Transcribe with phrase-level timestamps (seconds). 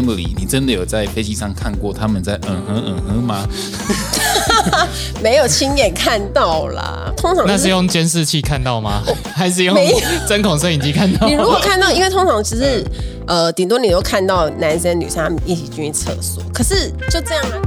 [0.00, 3.46] Emily，你真的有在飞机上看过他们在嗯哼嗯哼吗？
[5.22, 9.02] 没有亲眼看到啦，通常那是用监视器看到吗？
[9.34, 9.76] 还是用
[10.28, 11.26] 针孔摄影机看到？
[11.26, 12.84] 你如果看到，因为通常其实
[13.26, 17.60] 呃，顶多你都看到男生女生他们一起进去厕所，可是就这样啊。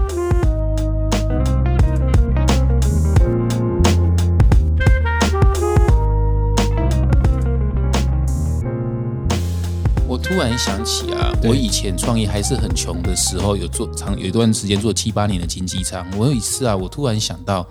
[10.29, 16.05] 突然想起啊，我以前创业还是很穷的时候，有做长有一段时间做七八年的经济舱。
[16.15, 17.65] 我有一次啊，我突然想到，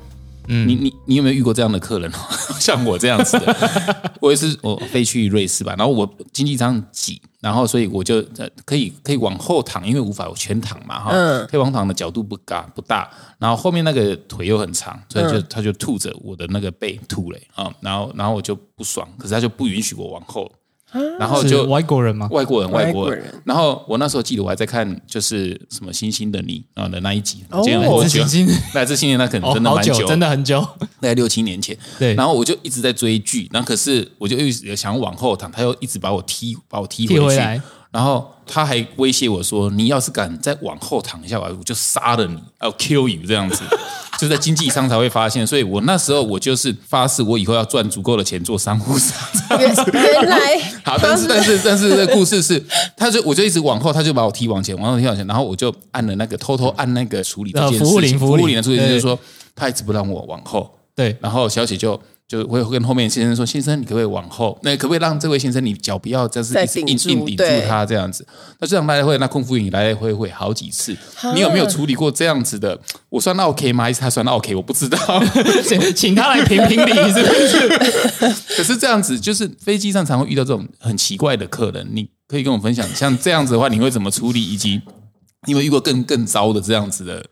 [0.48, 0.67] 嗯。
[0.67, 2.11] 你你你有没有遇过这样的客人？
[2.59, 11.47] 像我这样子的， 我也是我飞去瑞士吧，然后我经济舱挤，然后所以我就呃可以可以往后躺，因为无法全躺嘛哈，嗯。
[11.47, 20.51] 可以往躺的角度不大不大，然后后面那个腿又很长，所以就他就吐着我的那个背吐嘞啊，然后然后我就不爽，可是他就不允许我往后，
[21.19, 22.28] 然后是就外国人吗？
[22.31, 23.42] 外国人，外国人人。
[23.44, 28.27] 然后我那时候记得我还在看，就是什么《星星的你》啊的那一集，哦来自星？
[28.28, 30.61] 星来自星星，那可能真的蛮久，真的很久。
[31.00, 31.77] 大概六七年前。
[31.98, 37.62] 对然后我就一直在追剧，然后可是我就一直想往后躺，他又一直把我踢，把我踢回去。
[37.91, 43.62] 然后他还威胁我说：“你要是敢再往后躺一下，我就杀了你，I'll kill you。”这样子，
[44.19, 45.47] 就在经济舱才会发现。
[45.47, 49.58] 所以我那时候我就是发誓，我以后要赚足够的钱做商务舱。
[49.61, 52.62] 原原来 好，但是但是但是这个故事是，
[52.96, 58.94] 他就我就一直往后，他就把我踢往前，往后踢往前，然后我就按了那个偷偷按那个处理这件事情，呃服务铃服服务铃铃的处理，就对。
[58.94, 59.19] 是说
[59.55, 64.59] 他一直不让我往后，对，然后小姐就就会跟后面先生说：“先生，你可不可以往后？
[64.62, 68.27] 那可不可以让这位先生你脚不要这样子再一直顶硬硬顶住他这样子？”
[68.61, 70.95] 那这样来来回回，那空服员来来回回好几次，
[71.35, 72.79] 你有没有处理过这样子的？
[73.09, 73.85] 我算 OK 吗？
[73.85, 74.55] 还是他算 OK？
[74.55, 74.98] 我不知道。
[75.67, 77.69] 请请他来评评理，是不是？
[78.59, 84.83] 可是这样子，就是飞机上常会遇到这种很奇怪的客人，你可以跟我分享，像这样子的话，你会怎么处理，以及
[85.47, 87.25] 你有遇过更更糟的这样子的？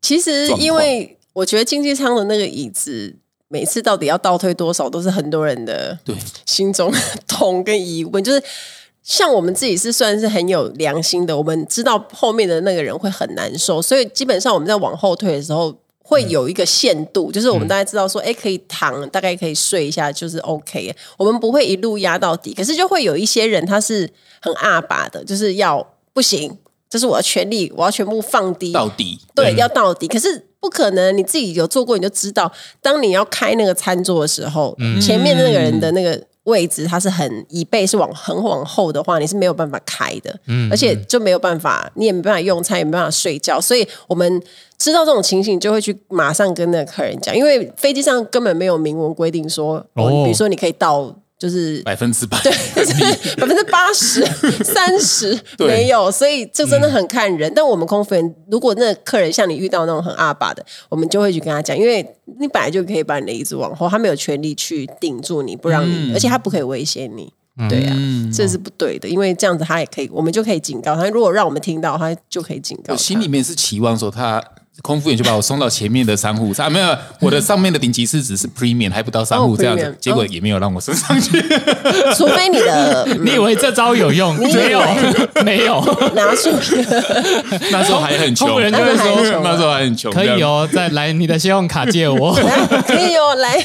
[0.00, 3.18] 其实因为我觉得经济舱的那个椅子。
[3.48, 6.14] 每次到底要倒退多少，都是很多人的对
[6.46, 8.22] 心中的 痛跟疑问。
[8.22, 8.42] 就是
[9.02, 15.74] 像我们自己是算是很有良心的，我们知道后面的那个人会很难受，所以基本上我们在往后退的时候。
[16.06, 20.94] 会有一个限度，就是我们大概知道说，哎、可以躺，大概可以睡一下，就是 OK。
[21.16, 24.06] 我们不会一路压到底，可是就会有一些人他是
[24.42, 26.58] 很阿把的，就是要不行，
[26.90, 30.06] 这是我的权利，我要全部放低到底对，要到底。
[30.06, 40.34] 可是不可能，你自己有做过，你就知道，当你要开那个餐桌的时候，前面那个人的那个位置，它是很椅背是往很往后的话，你是没有办法开的，
[40.70, 43.60] 而且就没有办法，你也没办法用餐，也没办法睡觉。
[43.60, 44.42] 所以我们
[44.78, 51.14] 知道这种情形，就会去马上跟那个客人讲，因为飞机上根本没有明文规定说，哦，哦比如说你可以到。
[51.38, 52.50] 就是百分之百， 对
[53.36, 54.24] 百分之八十、
[54.64, 57.52] 三十对没有，所以这真的很看人。
[57.54, 62.06] 但我们空服员，如果那客人像你遇到那种很阿爸的，我们就会去跟他讲，因为
[62.38, 67.32] 你本来就可以把你的椅子往后，他没有权利去顶住你，不让你，而且他不可以威胁你。
[67.68, 67.96] 对啊，
[68.32, 71.08] 这是不对的，因为这样子他也可以，我们就可以警告他。
[71.08, 72.92] 如果让我们听到，他就可以警告他。
[72.94, 74.42] 我心里面是期望说他。
[74.82, 81.30] 空服员就把我送到前面的商户，啊，没有，我的上面的顶级市值是 premium，还不到商务哦这样子结果也没有让我升上去。
[82.16, 84.34] 除非你的嗯你以为这招有用？
[84.36, 84.82] 没有，
[85.44, 85.80] 没有。
[86.14, 86.50] 拿出
[87.70, 92.34] 那时候还很穷，空服员就会说那时候还很穷，可以哦，再来你的信用卡借我。
[92.86, 93.56] 可以哦，来，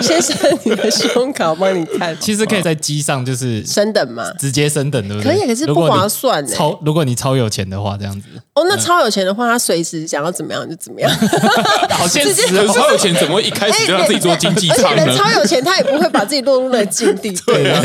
[0.00, 4.24] 先生，你的信用卡我帮你看，其实可以在机上就是升等嘛。
[4.38, 5.36] 直接升等，对不对？
[5.36, 11.10] 可以可是不划算欸超，如果你超有钱的话，这样子哦，那超有钱的话，他随时想要怎么样就怎么样。
[11.90, 12.72] 好现实可是哦。
[12.72, 15.16] 超有钱，怎么会一开始就让自己做经济舱呢？
[15.16, 17.32] 超有钱，他也不会把自己落入那个境地。
[17.44, 17.82] 对啊，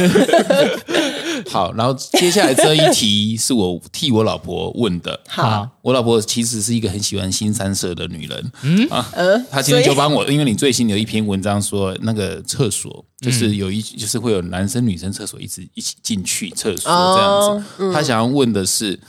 [1.49, 5.19] 好，然后接下来这一题是我 替我老婆问的。
[5.27, 18.99] 好，我老婆其实是一个很喜欢新三色的女人，嗯啊，呃，她今天就帮我，因为你最新有一篇文章说那个厕所就是有一就是会有男生女生厕所一直一起进去厕所这样哦子，她想要问的是。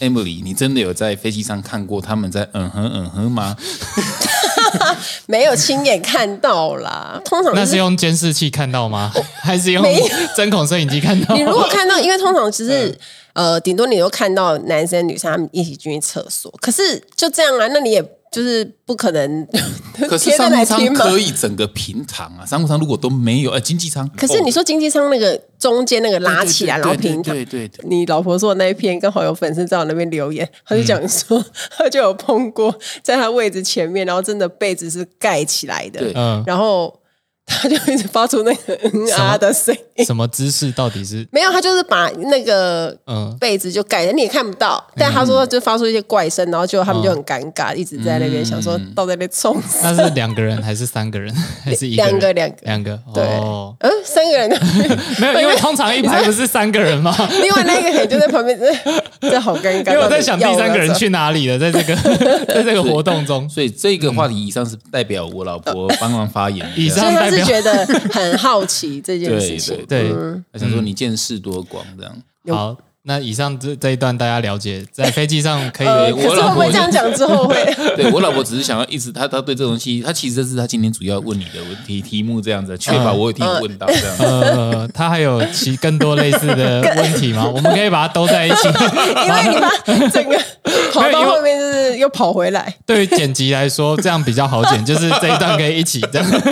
[0.00, 3.56] Emily，你真的有在飞机上看过他们在嗯哼嗯哼吗？
[5.26, 7.20] 没有亲眼看到啦。
[7.24, 9.12] 通常就是那用监视器看到吗？
[9.40, 9.84] 还是用
[10.36, 11.34] 针孔摄影机看到？
[11.34, 12.96] 你如果看到，因为通常只是
[13.32, 18.02] 呃，顶多你都看到男生女生他们一起进去厕所，可是就这样啊，那你也
[18.34, 19.46] 就是不可能
[20.08, 24.08] 可是贴在商务舱可以整个平躺啊，商务舱如果都没有，哎，经济舱。
[24.16, 31.42] 可是你哦说经济舱那个中间那个拉起来，然后平躺，对对你老婆说的那一篇刚好有粉丝在我那边留言，他就讲说、
[31.78, 36.12] 他就有碰过在他位置前面，然后真的被子是盖起来的，对。
[36.16, 36.42] 嗯。
[36.46, 36.92] 然后
[37.46, 40.04] 他就一直发出那个嗯啊的声音。
[40.04, 41.26] 什么姿势到底是？
[41.30, 44.84] 没有，他就是把那个嗯被子就盖着，你也看不到。
[44.96, 49.90] 但他说就发出一些怪声，然后就他们就很尴尬，一直在那边想说到底在冲啥。
[49.90, 52.04] 那是两个人还是三个人 还是一个？
[52.04, 54.58] 两个两个两个对哦，嗯，三个人的，
[55.20, 57.14] 没有，因为通常一排不是三个人吗？
[57.42, 58.58] 另外那个人就在旁边，
[59.20, 59.92] 这这好尴尬。
[59.92, 61.94] 因为我在想第三个人去哪里了，在这个
[62.46, 70.10] 在这个活动中，所以这个话题以上是代表我老婆帮忙发言，以上代表觉得很好奇这件事对情 对。
[70.10, 70.42] 对。
[70.52, 72.22] 他想说你见识多广这样。
[72.48, 77.54] 好，那以上这这一段大家了解，在飞机上可以 呃，可是我老婆会这样讲之后会？
[77.96, 84.24] 对我老婆只是想要一直，她她对这种东西，她其实这是她今天主要问你的问题题目这样子，确保我有题目问到这样子。
[84.24, 87.46] 呃，他还有其更多类似的问题吗？
[87.46, 88.68] 我们可以把它都在一起。
[88.68, 90.40] 因为你把整个
[90.90, 92.74] 跑到后面，就是又跑回来。
[92.86, 96.42] 对于剪辑来说，这样比较好剪，就是这一段可以一起这样。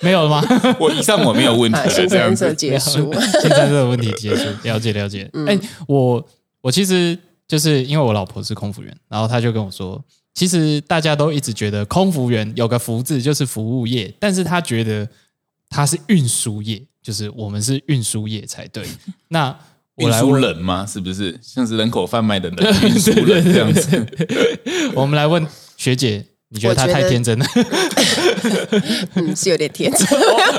[0.00, 0.44] 没有了吗？
[0.80, 1.78] 我以上我没有问题
[2.08, 2.52] 这样子。
[2.54, 3.14] 结束。
[3.40, 5.30] 现在这个问题结束，了解了解。
[5.46, 5.56] 哎、
[5.86, 6.26] 我
[6.60, 10.02] 我其实就是因为我老婆是空服员，然后她就跟我说，
[10.34, 15.08] 其实大家都一直觉得空服员有个“服”字就是服务业，但是她觉得
[15.68, 18.84] 它是运输业，就是我们是运输业才对。
[19.28, 19.56] 那
[19.94, 20.84] 我运输来问，人吗？
[20.84, 24.06] 是不是像是人口贩卖的人 运输人这样子？
[24.94, 25.46] 我们来问
[25.76, 27.46] 学姐，你觉得她我觉得太天真了？
[29.14, 30.06] 嗯，是有点天真。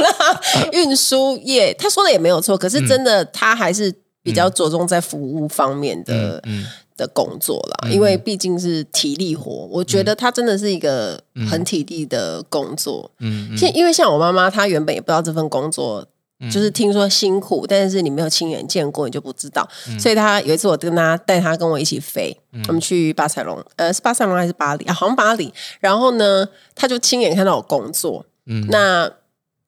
[0.74, 3.94] 运输业，他说的也没有错，可是真的他还是
[4.28, 6.66] 比较着重在服务方面的、嗯
[6.98, 13.10] 的工作啦，因为毕竟是体力活，我觉得他真的是一个很体力的工作。
[13.20, 16.06] 嗯因为像我妈妈，她原本也不知道这份工作。
[16.52, 19.68] 就是听说辛苦，但是你没有亲眼见过，你就不知道。
[20.00, 22.36] 所以她有一次，我跟她带她跟我一起飞，
[22.68, 24.94] 我们去巴塞隆，呃，是巴塞隆还是巴黎啊？
[24.94, 25.52] 好像巴黎。
[25.80, 29.12] 然后呢，她就亲眼看到我工作，嗯那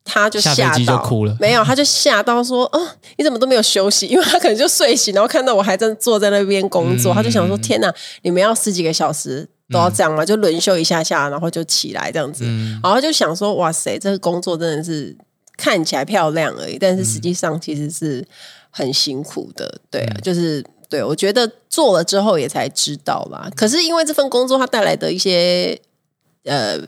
[0.03, 0.55] 她就吓
[0.85, 2.87] 到，就哭了没有，他就吓到说：“哦，
[3.17, 7.93] 你怎么都没有休息？”因为他可能就睡醒，然后看到我还在坐在那边工作，他就想说：“天哪，
[8.23, 10.25] 你们要十几个小时。”都要这样吗？
[10.25, 12.43] 就轮休一下下，然后就起来这样子，
[12.81, 15.15] 然后就想说：哇塞，这个工作真的是
[15.55, 18.27] 看起来漂亮而已，但是实际上其实是
[18.71, 19.79] 很辛苦的。
[19.91, 23.47] 对啊，就是对我觉得做了之后也才知道啦。
[23.55, 25.79] 可是因为这份工作它带来的一些
[26.45, 26.79] 呃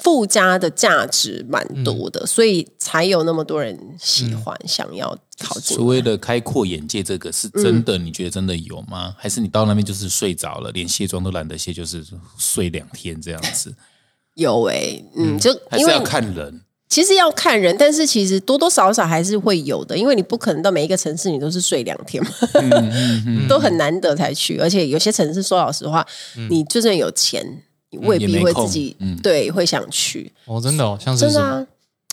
[0.00, 5.58] 附加的价值蛮多的，所以才有那么多人喜欢、想要考。
[5.58, 7.98] 所谓的开阔眼界，这个是真的？
[7.98, 9.14] 你觉得真的有吗？
[9.18, 12.04] 还是你到那边就是睡着了，连卸妆都懒得卸，就是
[12.38, 13.74] 睡两天这样子？
[14.34, 16.60] 有诶、嗯，就因为要看人？
[16.88, 22.30] 其实要看人，但是其实多多少少还是会有的，因为你不可能到每一个城市你都是睡两天嘛，
[23.48, 26.04] 都很难得才去，而且有些城市说老实话，
[26.48, 27.44] 你就算有钱，
[27.90, 31.24] 你未必会自己、嗯对会想去，哦，真的哦，像是？
[31.26, 31.66] 真的啊。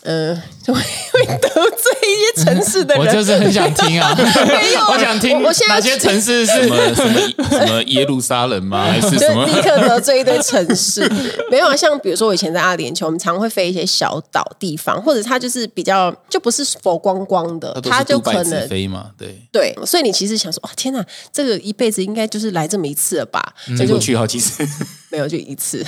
[0.04, 0.80] 嗯，就会
[1.12, 3.02] 会得罪一些城市的人。
[3.04, 4.14] 我就是很想听啊，
[4.48, 8.86] 没有我想听我我现在哪些城市什是么什么什么耶路撒冷吗？
[8.90, 9.44] 还是就什么？
[9.48, 11.02] 立刻得罪一堆城市，
[11.50, 11.76] 没有啊。
[11.76, 19.08] 像比如说我以前在阿联酋，我们常会飞一些小岛地方，或者它就是比较就不是佛光光的，它就可能飞嘛？
[19.18, 21.04] 对，对，所以你其实想说，哇，天哪，
[21.34, 23.44] 这个一辈子应该就是来这么一次了吧？
[23.76, 24.66] 所以就结果去好几次。
[25.10, 25.84] 没有就一次，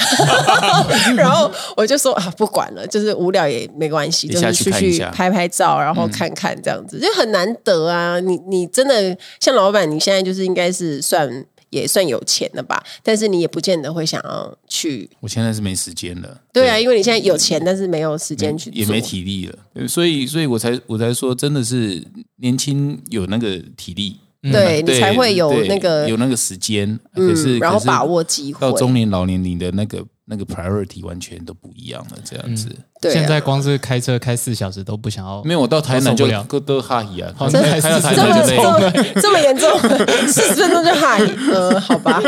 [1.18, 8.20] 然后我就说啊，不管了，就是无聊也没关系，就是出去拍拍照，然后看看这样子，就很难得啊。
[8.20, 15.10] 你你真的像老板，你现在就是应该是算也算有钱的吧，但是你也不见得会想要去。
[15.20, 16.42] 我现在是没时间了。
[16.52, 22.04] 对啊，因为你现在有钱，但是没有时间去，也没体力了，所以所以我才我才说，真的是
[22.38, 28.72] 年轻有那个体力，对你才会有那个有那个时间，可是嗯，然后把握机会到。
[28.78, 32.70] 中年老年，你的那个那个 priority 完全都不一样了，这样子。
[33.02, 33.14] 对啊。
[33.16, 36.44] 现在光是开车开四小时都不想要，没有，我到台南就都受不了。
[36.48, 39.80] 都都哈伊啊，哦开那还是开到台这么南就累这了，么 这么严重，
[40.28, 42.22] 四十分钟就嗨，嗯，好吧，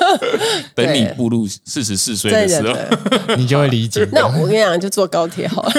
[0.76, 2.76] 等你步入四十四岁的时候，
[3.36, 4.06] 你就会理解。
[4.12, 5.72] 那我跟你讲，就坐高铁好了，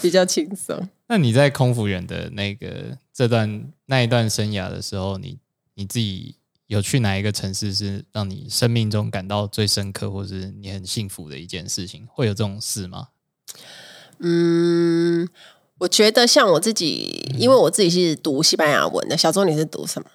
[0.00, 0.88] 比较轻松。
[1.08, 5.38] 那你在空服员的那个这段那一段生涯的时候，你
[5.74, 6.34] 你自己
[6.68, 12.06] 有去哪一个城市是让你生命中感到最深刻，或是你很幸福的一件事情？
[12.06, 13.08] 会有这种事吗？
[14.20, 15.26] 嗯，
[15.78, 20.10] 我觉得像我自己，因为我自己是读西班牙文的，小周你是读什么？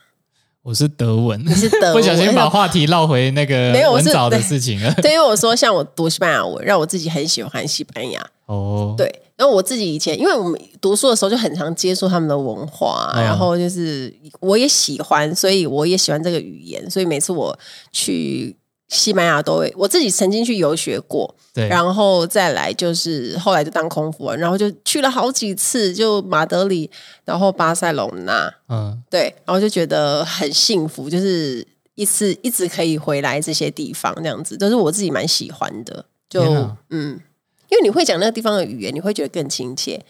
[0.64, 4.94] 我是德文，你是德文 不小心把话题绕回那个文藻的事情了。
[5.04, 8.26] 对，因为我说像我读西班牙文，让我自己很喜欢西班牙。
[8.46, 17.58] 哦，对，然后我自己以前，因为我们读书的时候就很常接触他们的文化，嗯然后就是我也喜欢，所以我也喜欢这个语言，所以每次我
[17.92, 18.56] 去
[18.94, 26.90] 西班牙都会，我自己曾经去游学过，对，然后再来就是后来就当空服，然后就去了好几次，就马德里，
[27.26, 36.42] 然后巴塞隆纳，嗯，对，然后就觉得很幸福，就是一次一直可以回来这些地方，这样子都是我自己蛮喜欢的，就
[36.90, 37.20] 嗯，
[37.70, 40.06] 因为你会讲那个地方的语言，你会觉得更亲切。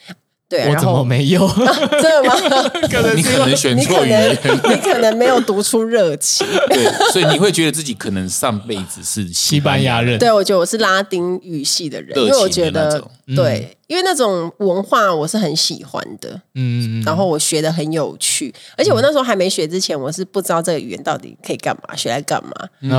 [0.53, 1.47] 对，我怎么没有？
[1.99, 2.35] 真的吗？
[2.91, 4.37] 可能你可能选错语言，
[4.69, 6.45] 你可能没有读出热情。
[6.69, 10.19] 对，所以你会觉得自己可能上辈子是西班牙人。
[10.19, 13.03] 对，我觉得我是拉丁语系的人，因为我觉得
[13.35, 13.75] 对。
[13.87, 22.51] 因为那种文化我是很喜欢的，嗯，然后我学的很有趣，而且我那时候还没学之前，我是不知道这个语言到底可以干嘛，学来干嘛，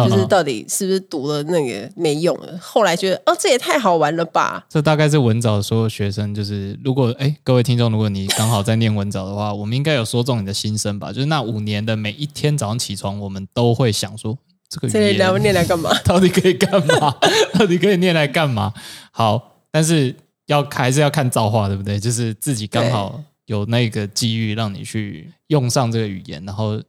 [0.08, 2.58] 就是到底是不是读了那个没用了。
[2.60, 4.64] 后来觉得哦，这也太好玩了吧！
[4.68, 11.12] 这大概是文藻所有学生，就是如果哎，各位听众，如果你刚好在念文藻的话，我们应该有说中你的心声吧？
[11.12, 14.36] 就是那五年的每一天早上起床，我们都会想说
[14.68, 15.90] 这个语言念来干嘛？
[16.04, 17.16] 到底可以干嘛？
[17.58, 18.74] 到底可以念来干嘛？
[19.10, 20.14] 好，但是。
[20.46, 21.98] 要还是要看造化，对不对？
[21.98, 26.80] 就是自己刚好有那个机遇，让你去用上这个语言，然后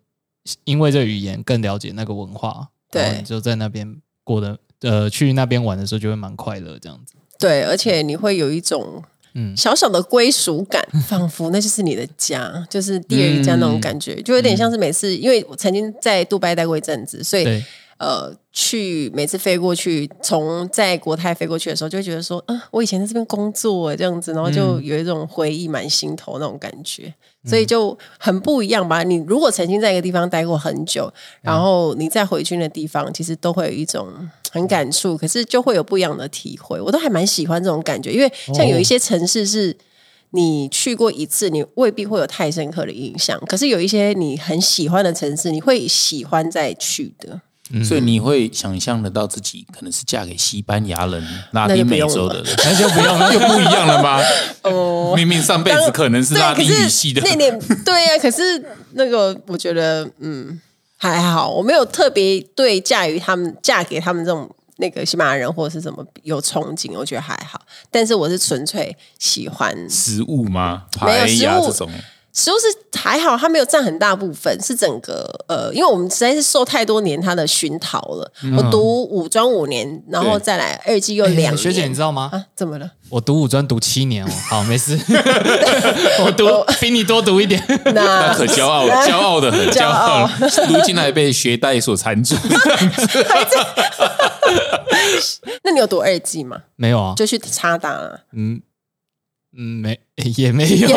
[0.63, 7.13] 因为这个语言更了解那个文化，对，就在那边过的呃，去那边玩的时候就会蛮快乐，这样子。
[7.39, 9.01] 对，而且你会有一种
[9.33, 17.63] 嗯小小的归属感， 仿佛那就是你的家，就是第二家那种感觉，就有点像是每次，因为我曾经在杜拜待过一阵子，所以。
[17.97, 27.13] 呃，去每次飞过去，从在国泰飞过去的时候，就会觉得说，啊，我以前在这边工作这样子，然后就有一种回忆满心头那种感觉，
[27.45, 29.01] 所以就很不一样吧。
[29.03, 31.09] 你如果曾经在一个地方待过很久，
[31.41, 34.09] 然后你再回去那地方，其实都会有一种
[34.51, 36.81] 很感触，可是就会有不一样的体会。
[36.81, 39.73] 我都还蛮喜欢这种感觉，因为像有一些城市是
[40.31, 47.39] 你去过一次，你未必会有太深刻的印象，可是有一些你很喜欢的城市，你会喜欢再去的。
[47.83, 54.19] 所以你会想象得到自己可能是嫁给西班牙人、拉丁美洲的人，那就不用，就不一样了吗？
[54.61, 58.17] 哦，明明上辈子可能是拉丁语系的，那点对呀。
[58.21, 60.61] 可是那个，我觉得嗯
[60.95, 67.59] 还好，我没有特别对嫁于他们、嫁给他们这种那个西班牙人或者是什么有憧憬，我觉得还好。
[67.89, 70.83] 但是我是纯粹喜欢食物吗？
[71.03, 71.91] 没有食物这种。
[72.35, 78.29] 食物是还好，它没有占很大部分，是整个呃，因为我们实在是受太多年他的熏陶了。
[78.57, 81.57] 我读五专五年，然后再来二季又两年。
[81.57, 82.29] 学姐，你知道吗？
[82.33, 82.91] 啊，怎么了？
[83.09, 84.99] 我读五专读七年哦， 好，没事。
[86.25, 86.45] 我读
[86.81, 87.63] 比你多读一点，
[87.95, 90.29] 那可骄傲，骄傲的很，骄傲。
[90.67, 92.35] 如今还被学贷所缠住。
[95.63, 96.63] 那你有读二季吗？
[96.75, 98.25] 没有啊，就去插大了。
[98.33, 98.61] 嗯。
[99.57, 99.97] 嗯，没
[100.37, 100.87] 也没有，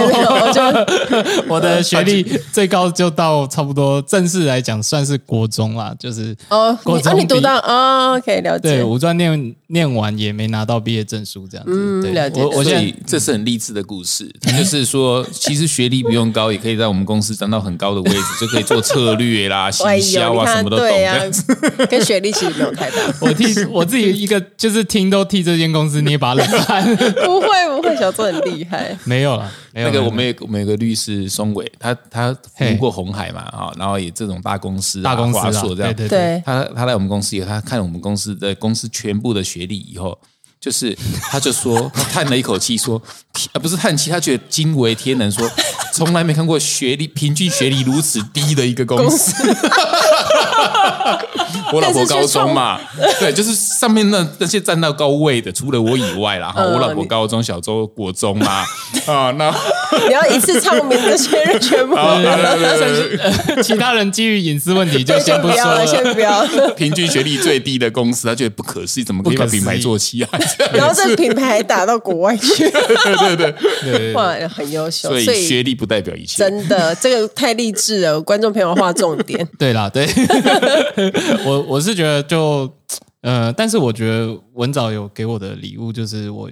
[1.50, 2.22] 我的学历
[2.52, 8.76] 最高就到差不多正式来讲算是国中啦，就是哦，国中你读到哦，可以了解。
[8.76, 11.72] 对，五专念念完也没拿到毕业证书，这样子。
[11.74, 12.40] 嗯，了解。
[12.40, 20.86] 我我现在这是很励志的故事，就是说，其实学历不用高，也可以在我们公司站到很高的位置，就可以做策略啦、行销啊，什么都懂。
[20.86, 21.44] 这样子，
[21.90, 22.96] 跟学历其实没有太大。
[23.20, 26.84] 我替我自己一个就是听都替这间公司捏把冷汗。
[26.96, 28.38] 不会不会，小周很。
[28.38, 29.50] 厉害，没有了。
[29.72, 35.40] 那个我们有我们有个律师松伟，他他服务过红海嘛啊，然后也这种大公司、大公司
[35.74, 35.94] 这样。
[35.94, 40.16] 对对，他他来我们公司以后，他看我们公司的公司全部的学历以后，
[40.60, 40.96] 就是
[41.30, 43.00] 他就说，他叹了一口气说，
[43.52, 45.50] 啊不是叹气，他觉得惊为天人，说
[45.94, 49.32] 从来没看过学历平均学历如此低的一个公司。
[51.72, 52.78] 我老婆高中嘛，
[53.20, 58.64] 对，就是上面那那些站到高位的，除了我以外啦，哈，我老婆高中，小周国中嘛，
[59.06, 59.54] 啊，那
[60.08, 61.94] 你要一次唱名的确认全部，
[63.62, 66.46] 其他人基于隐私问题就先不说了，先不要。
[66.76, 70.28] 平均学历最低的公司，他觉得不可思议，怎么可以把品牌做起来？
[70.72, 75.08] 然后这品牌打到国外去，对对对，哇，很优秀。
[75.08, 78.20] 所以学历不代表一切，真的，这个太励志了。
[78.22, 80.06] 观众朋友划重点，对啦，对。
[81.46, 82.70] 我我是觉得就
[83.22, 86.48] 呃，但是我觉得文藻有给我的礼物，就是我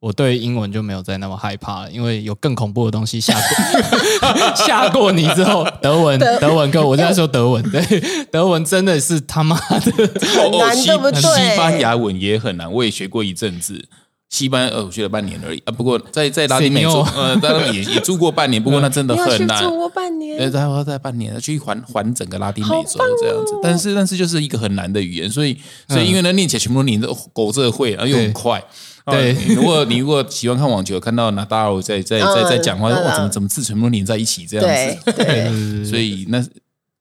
[0.00, 11.20] 我对英文就没有再那么害怕了，因为有更恐怖的东西吓过 吓过你之后，德文德文哥，我在说德文，对，德文真的是他妈的很难，对不对？
[11.20, 13.84] 西班牙文也很难，我也学过一阵子。
[14.30, 15.72] 西班牙呃，我学了半年而已啊。
[15.72, 18.62] 不过在在拉丁美洲，呃，当然也也住过半年。
[18.62, 19.62] 不过那真的很难。
[19.62, 23.52] 住过半年，呃，然后在半年去环环整个拉丁美洲这样子。
[23.62, 25.56] 但是但是就是一个很难的语言，所以
[25.88, 28.62] 所以因为那念起来全部都念着狗这会，然后又很快。
[29.06, 35.12] 对， 如果你如果喜欢看网球，看到纳达尔在在在在讲话，哇，怎么怎么字全部都连在一起这样子？
[35.12, 36.42] 对所以那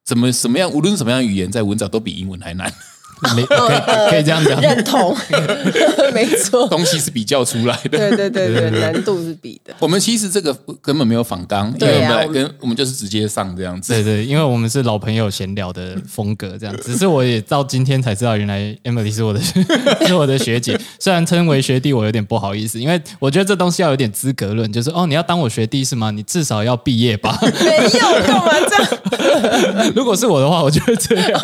[0.05, 2.71] 怎么什么样，无论什么样语言，在文藻都比英文还难。
[3.35, 5.15] 没可以可以这样讲， 认同，
[6.13, 7.97] 没错，东西是比较出来的。
[7.97, 9.73] 对对对对，难度是比的。
[9.79, 13.93] 我们其实这个根本没有仿纲，因为我们跟我们就是直接上这样子。
[13.93, 16.75] 对对，因为我们是老朋友闲聊的风格这样。
[16.83, 19.39] 只是我也到今天才知道，原来 Emily 是我的
[20.05, 20.79] 是我的学姐。
[20.99, 26.11] 虽然称为学弟，我有点不好意思，因为我觉得这东西要有点资格论，就是哦，你要当我学弟是吗？
[26.11, 27.37] 你至少要毕业吧？
[27.41, 29.93] 没有，干嘛这样？
[29.95, 31.41] 如果是我的话，我就会这样。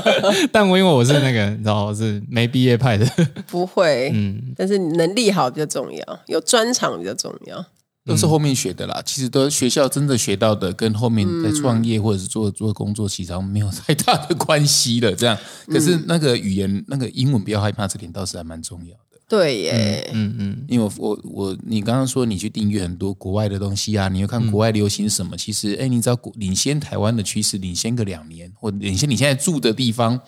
[0.52, 3.06] 但我因为我是那个，你知道，是没毕业派的，
[3.48, 4.12] 不会。
[4.14, 7.66] 嗯，但是能力好比较重要，有专长比较重要。
[8.06, 15.14] 都是后面学的啦，其实都学校真的学到的，跟后面在创业或者是做做工作，其实没有太大的关系了。
[15.14, 19.20] 这样，可是那个语言，那个英文不要害怕，这点倒是还蛮重要的。
[19.28, 25.38] 对耶，嗯嗯，因为我我你刚刚说你去订阅很多国外的东西啊，你要看国外流行什么？
[25.38, 30.20] 其实，哎，你知道领先台湾的趋势，领先个两年，或领先你现在住的地方，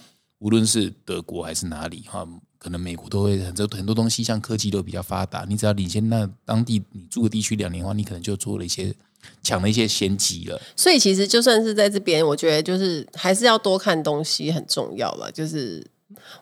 [0.41, 2.27] 无论是德国还是哪里哈。
[2.63, 5.43] 可能美国都会很多很多东西，像科技都比较发达。
[5.49, 8.93] 你只要领先那当地你住的地区两年的话，你可能就做了一些
[9.41, 10.61] 抢了一些先机了。
[10.75, 15.31] 所以其实就算是在这边，我觉得就是还是要多看东西很重要了。
[15.31, 15.83] 就是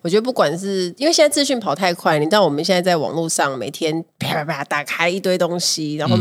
[0.01, 6.17] 我觉得不管是因为现在资讯跑太快，你知道我们现在在网络上每天啪啪啪打开一堆东西，然后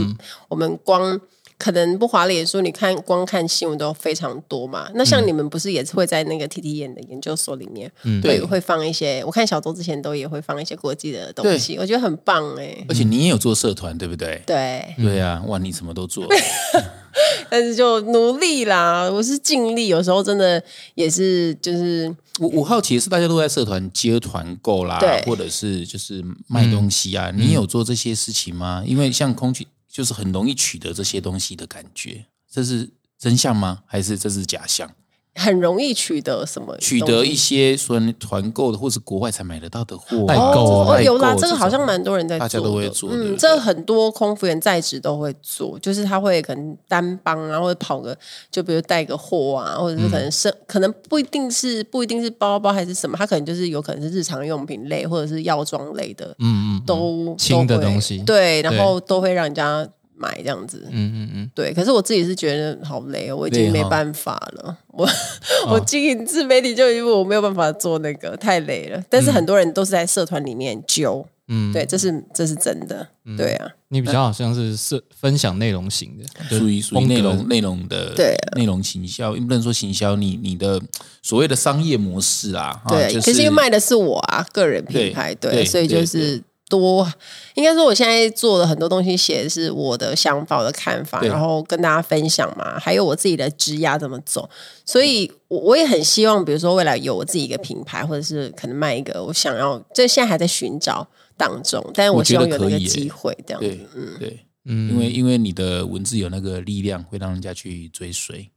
[0.46, 1.20] 我们光。
[1.58, 4.88] 可能不华脸书，你看光看新闻都非常多嘛。
[4.94, 7.90] 那像你们不是也是会在那个 T T 演的研究所里面，
[8.22, 9.24] 对，会放一些。
[9.24, 12.84] 我看小周之前都也会放一些国际的东西，我觉得很棒哎。
[12.88, 14.40] 而且你也有做社团，对不对？
[14.46, 16.24] 对，对啊，哇，你什么都做。
[17.50, 19.88] 但是就努力啦，我是尽力。
[19.88, 20.62] 有时候真的
[20.94, 28.84] 也是，就是我我好奇的是，大家都在社团接团购啦，或者是就是卖东西啊，你有做这些事情吗？
[28.86, 29.66] 因为像空气。
[29.88, 33.82] 就是很容易取得这些东西的感觉，这是真相吗？
[33.86, 34.94] 还是这是假象？
[35.34, 36.76] 很容易取得什么？
[36.78, 43.10] 取得一些说团购的，或是国外才买得到的货，代购哦，有啦，这个好像蛮多人在做，大家都会做。
[43.12, 48.16] 嗯，这很多空服员在职都会做，就是他会可能单帮啊，或者跑个，
[48.50, 59.88] 就比如带个货啊，或者是可能是可能不一定是不一定是包包还是什么，他可能就是有可能是日常用品类或者是药妆类的，嗯嗯，都轻的东西，对，然后都会让人家。
[60.18, 61.72] 买这样子，嗯嗯嗯，对。
[61.72, 64.76] 可是我自己是觉得好累，我已经没办法了。
[64.88, 65.08] 我
[65.70, 69.02] 我经营自媒体就因为我没有办法做那个，太累了。
[69.08, 73.70] 但是很多人都是在社团里面揪，嗯，对，这是这是真的，对啊。
[73.90, 80.80] 你比较好像是社分享内容型的，属于属于内容内容的，对内容行销，不能说行销，你你的
[81.22, 86.42] 所谓的商业模式啊，对，可是因为卖的是我啊，个人品牌，对，所以就是。
[86.68, 87.10] 多
[87.54, 92.78] 应该说，我现在做的很多东西写的是我的想法、我的看法，然后跟大家分享嘛。
[92.78, 94.48] 还有我自己的职压怎么走，
[94.84, 103.78] 所以我我也很希望，比如说未来有我自己一个品牌，或者是可能卖一个我想要，这现在还在寻找当中，但是我希望有那个机会这样子。
[103.94, 108.50] 嗯，对，嗯，因为因为你的文字有那个力量，会让人家去追随。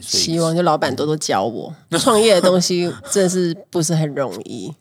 [0.00, 4.72] 希望就老板多多教我 创业的东西，真的是不是很容易。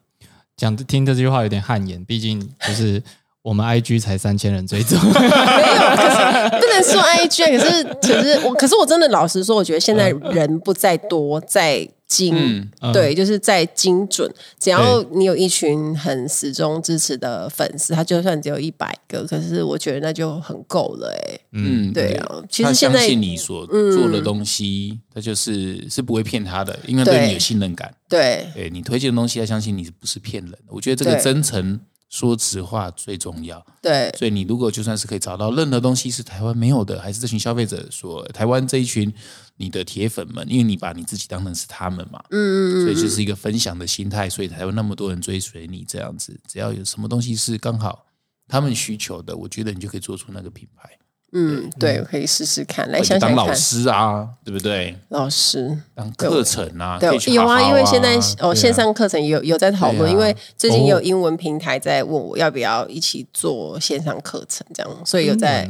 [0.55, 3.01] 讲听这句话有点汗颜，毕竟就是
[3.43, 11.87] 我们 I G 才三千人追踪， 没有，可是不能说 I G，可是可是我，可是我真的老实说，我觉得现在人不在多，在。
[12.05, 14.31] 精对，就是在精准。
[14.59, 21.11] 只要你有一群很始终支持的粉丝，他就算只有一百个，可是我觉得那就很够了。
[21.11, 22.35] 哎，嗯，对啊。
[22.47, 27.91] 其实现在相信你所做的东西，他就是是不会骗他的，因为对你有信任感。
[28.07, 30.59] 对，对你推荐的东西，他相信你不是骗人的。
[30.67, 31.79] 我觉得这个真诚。
[32.13, 39.11] 说实话最重要，对，所以你如果就算是可以找到任何东西是台湾没有的，还是这群消费者说台湾这一群
[39.57, 46.39] 你的铁粉们，因为你把你自己当成是他们嘛，嗯嗯嗯，所以就是一个分享的心态，所以才有那么多人追随你这样子。
[46.47, 48.05] 只要有什么东西是刚好
[48.47, 50.87] 他们需求的，我觉得你就可以做出那个品牌。
[51.35, 54.95] 嗯，对，可以试试看，来想想当老师啊，对不对？
[55.09, 55.75] 老师。
[55.95, 65.67] 当课程啊，对，有啊，因为现在哦，线上课程有有在讨论，因为最近有英文平台在问我要不要一起做线上课程，这样，所以有在，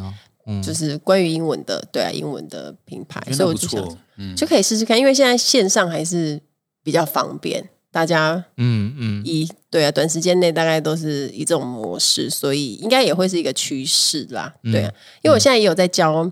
[0.62, 6.42] 就是关于英文的，对啊，英文的品牌，所以我就想，嗯，就可以试试看，因为现在线上还是
[6.84, 7.70] 比较方便。
[7.94, 14.54] 大家，嗯嗯，一对啊，短时间内大概都是以这种模式，所以应该也会是一个趋势啦。
[14.64, 16.30] 对啊，因为我现在也有在教，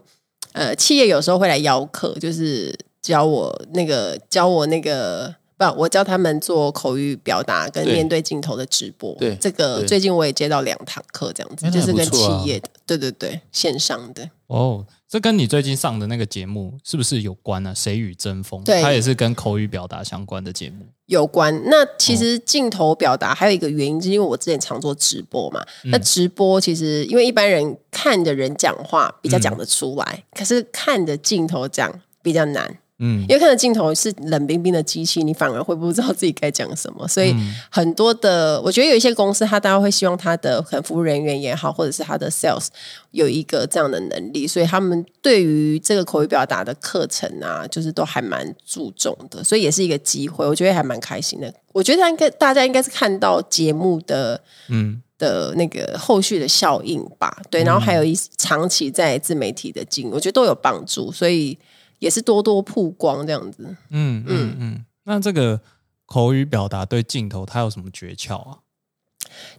[0.54, 5.36] 呃，企业有时候会来邀课，就是教我那个教我那个。
[5.70, 9.14] 不，我教他们做口语表达跟面对镜头的直播。
[9.20, 14.28] 对这个最近我也接到两堂课，这样子就是跟企业的，对对对，线上的。
[14.48, 18.64] 哦，这跟你最近上的那个节目是不是有关呢、谁与争锋？
[18.64, 20.86] 对它也是跟口语表达相关的节目。
[21.06, 21.62] 有关。
[21.66, 25.64] 那其实镜头表达还有一个原因，是因为我之前常做直播嘛。
[25.86, 32.78] 那直播其实因为一般人看的人讲话比较讲得出来，可是看着镜头讲比较难。
[33.04, 37.08] 嗯因为看着镜头是冷冰冰的机器，你反而会不知道自己该讲什么。
[37.08, 37.36] 所以
[37.70, 42.68] 很多的，我觉得有一些公司，他当然会希望他的可能服务人员也好，或者是他的 sales
[43.10, 51.52] 有一个这样的能力，所以他们对于这个口语表达的课程啊，就是都还蛮注重的，所以也是一个机会，我觉得还蛮开心的。
[51.74, 61.58] 我觉得应该大家应该是看到节目的嗯，的那个后续的效应吧，对，然后还有一长期在自媒体的经营，我觉得都有帮助，所以
[62.02, 63.64] 也是多多曝光这样子。
[63.92, 64.86] 嗯嗯嗯。
[65.04, 65.62] 那这个
[66.08, 68.58] 口语表达对镜头它有什么诀窍啊？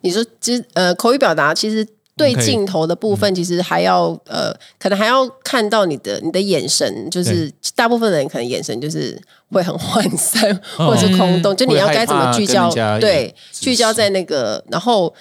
[0.01, 9.17] 你说，其实呃，口语表达其实对镜头的部分，其实还要呃，可能还要看到你的你的眼神，就是大部分人可能眼神就是
[9.51, 15.15] 会很涣散 或者是空洞，就你要该怎么聚焦对，聚焦在那个，然后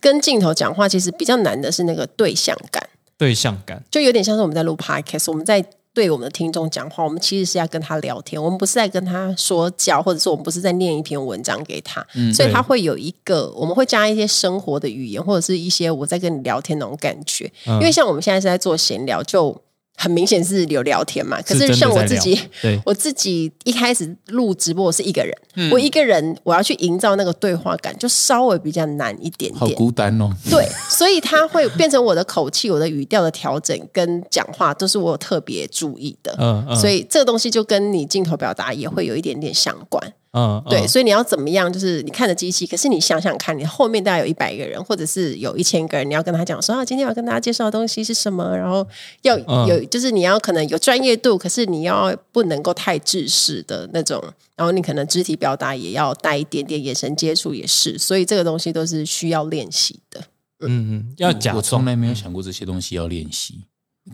[0.00, 3.84] 跟镜头讲话，其实比较难的是那个对象感，对象感。
[3.90, 5.64] 就有点像是我们在录 podcast，我们在。
[5.94, 17.50] 对我们的听众讲话，我们其实是要跟他聊天，我们不是在跟他说教，或者是我们不是在念一篇文章给他，所以他会有一个，我们会加一些生活的语言，或者是一些我在跟你聊天那种感觉。
[17.66, 19.60] 嗯因为像我们现在是在做闲聊，就
[20.02, 21.40] 很明显是有聊天嘛。
[21.42, 29.68] 可是像我自己，对我自己一开始录直播我是一个人，嗯我一个人我要去营造那个对话感，就稍微比较难一点点好。
[29.76, 30.28] 孤单哦。
[30.50, 36.34] 对，所以它会变成我的口气、我的语调的调整跟讲话都是我有特别注意的。
[36.40, 40.12] 嗯嗯，所以这个东西就跟你镜头表达也会有一点点相关。
[40.32, 41.72] 嗯，嗯对，所以你要怎么样？
[41.72, 48.86] 就是你看着机器，可是你想想看，你后面大概有一百个人，或者是有一千个人，你要跟他讲说啊，今天要跟大家介绍的东西是什么，然后
[49.22, 54.22] 要嗯有，就是你要可能有专业度，可是你要不能够太制式的那种，
[54.56, 60.20] 然后你可能肢体表达也要带一点点眼神接触，也是，所以这个东西都是需要练习的。
[60.60, 63.64] 嗯嗯，要假我从来没有想过这些东西要练习。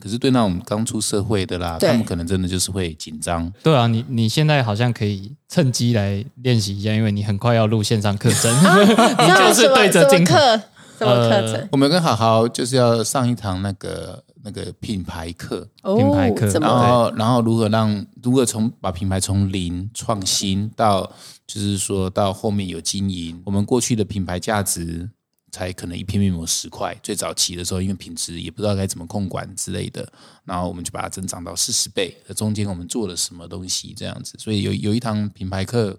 [0.00, 3.50] 可是对那种刚出社会的啦，他们可能真的就是会紧张。
[3.62, 10.34] 对啊，你你现在好像可以趁机来练习一下，因为你很快要录线上课程， 你就是对着镜头。
[10.34, 10.62] 什么课？
[10.98, 11.54] 什么课程？
[11.54, 16.68] 呃我们跟好好就是要上一堂那个那个品牌课，品牌课然么？
[16.68, 21.10] 后然后如何让如何从把品牌从零创新到
[21.46, 25.08] 就是说到后面有经营，我们过去的品牌价值
[25.50, 30.10] 才可能一片面膜十块，最早期的时候因为品质也不知道该怎么控管之类的，
[30.44, 35.98] 然后我们就把它增长到四十倍，这中间我们做了什么东西这样子，所以有有一堂品牌课。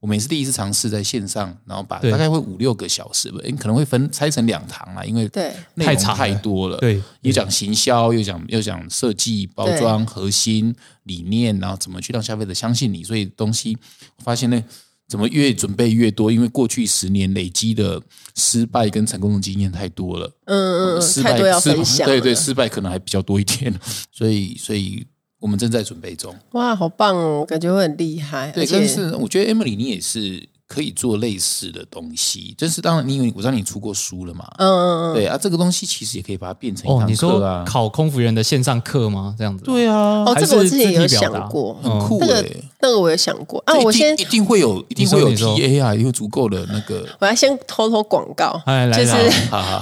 [0.00, 6.78] 我们也是第一次尝试在线上，然后把大概会五六个小时吧，诶可能会分拆成两堂啦，因为对内容太长太多了。
[6.78, 13.04] 对，又讲行销，又讲又讲设计、包装、核心理念，然后怎么去让消费者相信你。
[13.04, 13.76] 所以东西
[14.16, 14.64] 我发现呢，
[15.10, 18.00] 怎么越准备越多，因为过去十年累积的
[18.36, 20.32] 失败跟成功的经验太多了。
[20.44, 22.06] 嗯嗯嗯，失败多要失分享。
[22.06, 23.74] 对对，，失败可能还比较多一点。
[24.12, 25.04] 所以所以
[25.40, 26.32] 我们正在准备中。
[26.52, 28.52] 哇，好棒哦，感觉会很厉害。
[28.52, 37.64] 对，但是我觉得 Emily 你也是可以做类似的东西，就是当然你因为我知道你出过书了嘛，嗯嗯嗯，对啊，这个东西其实也可以把它变成一哦，堂你说课啊。
[37.66, 39.34] 考空服员的线上课吗？
[39.36, 39.64] 这样子？
[39.64, 43.74] 对啊，哦，这个我是之前有想过，很酷哎、那个那个我有想过啊。
[43.80, 47.04] 我先一定会有，一定会有你说 TA 啊，有足够的那个。
[47.18, 49.16] 我要先偷偷广告，哎，来就是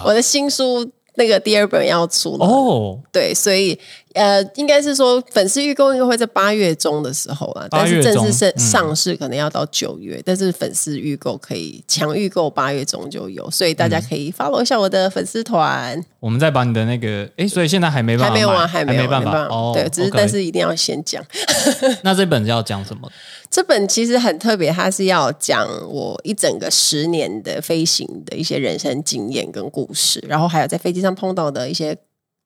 [0.06, 2.46] 我的新书那个第二本要出了。
[2.46, 3.78] 哦，对，所以
[4.14, 19.72] 呃，应该是说粉丝预购应该会在八月中的时候啊，但是正式上嗯上市可能要到九月，但是粉丝预购可以强预购八月中就有，所以大嗯家可以 follow 一下我的粉丝团，我们再把你的那个，哎，所以现在还没办法买，还没有啊，还还没有，办法哦。
[19.74, 21.22] 对，只是但是一定要先讲。
[22.02, 23.10] 那这本要讲什么？
[23.50, 31.96] 这本其实很特别，它是要讲我一整个十年的飞行的一些人生经验跟故事，然后还有在飞机上碰到的一些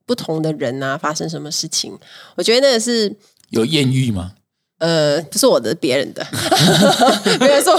[0.07, 1.93] 不同的人啊，发生什么事情。
[2.37, 3.15] 我觉得那个是
[3.51, 4.33] 有艳遇吗？
[4.79, 6.27] 呃，不是我的，别人的，
[7.38, 7.73] 没有说，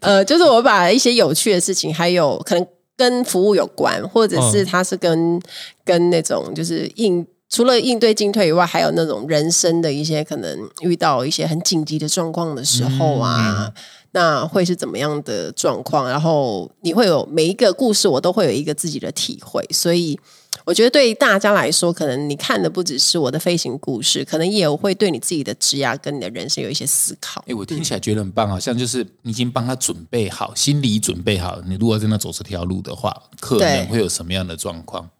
[0.00, 5.40] 呃，就是我把一些有趣的事情，还有可能跟服务有关，或者是嗯它是跟、
[5.84, 13.70] 跟那种就是应除了应对进退以外，还有那种人生的一些可能遇到一些很紧急的状况的时候啊。
[14.12, 16.08] 那会是怎么样的状况？
[16.08, 20.18] 然后你会有每一个故事，我都会有一个自己的体会，所以
[20.64, 27.44] 我我觉得对大家来说，可能你看的不只是我的飞行故事，可能也会对你自己的职业跟你的人生有一些思考。
[27.48, 35.10] 哎，我听起来觉得很棒，好像就是你已经帮他准备好，心理准备好，你如果真的走这条路的话，可能会有什么样的状况？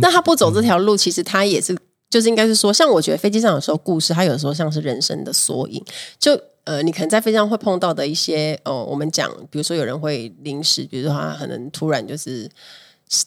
[0.00, 1.76] 那他不走这条路，其实他也是，
[2.10, 5.82] 就是应该是说，像我觉得飞机上有时候故事，它有时候像是人生的缩影。
[6.18, 12.50] 就呃，你可能在飞机上会碰到的一些，哦，我们讲，比如说有人会临时，比如说他可能突然就是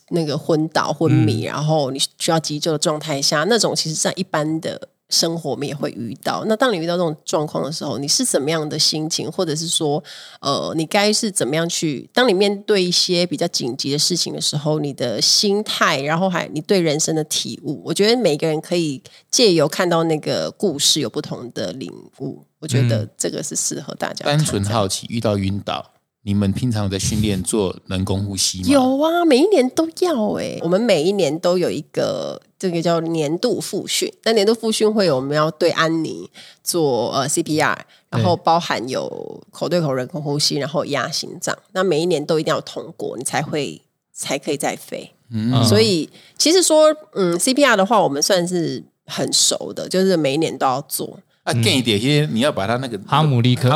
[0.10, 4.90] 那个昏倒、昏迷，然后你需要急救的状态下，那种其实在一般的。
[5.10, 6.44] 生活我们也会遇到。
[6.48, 10.04] 那当你遇到这种状况的时候，你是怎么样的心情，或者是说，
[10.40, 12.10] 呃，你该是怎么样去？
[12.14, 22.44] 当你面对一些比较紧急的事情的时候，你的心态，然后还你对人生的体悟，我觉得每个人可以借由看到那个故事有不同的领悟。
[22.60, 24.26] 我觉得这个是适合大家。
[24.26, 25.86] 单纯好奇，遇到晕倒。
[26.30, 28.66] 你们平常在训练做人工呼吸吗？
[28.68, 30.60] 有啊，每一年都要哎。
[30.62, 34.14] 我们每一年都有一个这个叫年度复训。
[34.26, 36.30] 那年度复训会有我们要对安妮
[36.64, 37.76] 做呃 CPR，
[38.12, 41.58] 然后包含有口对口人工呼吸，然后压心脏。
[41.72, 43.82] 那每一年都一定要通过，你才会
[44.14, 45.12] 才可以再飞。
[45.32, 51.18] 嗯，所以其实说嗯 CPR 的话，我们算是很熟的，就是每一年都要做。
[51.54, 53.70] 更一点，因为你要把它那个哈姆立克，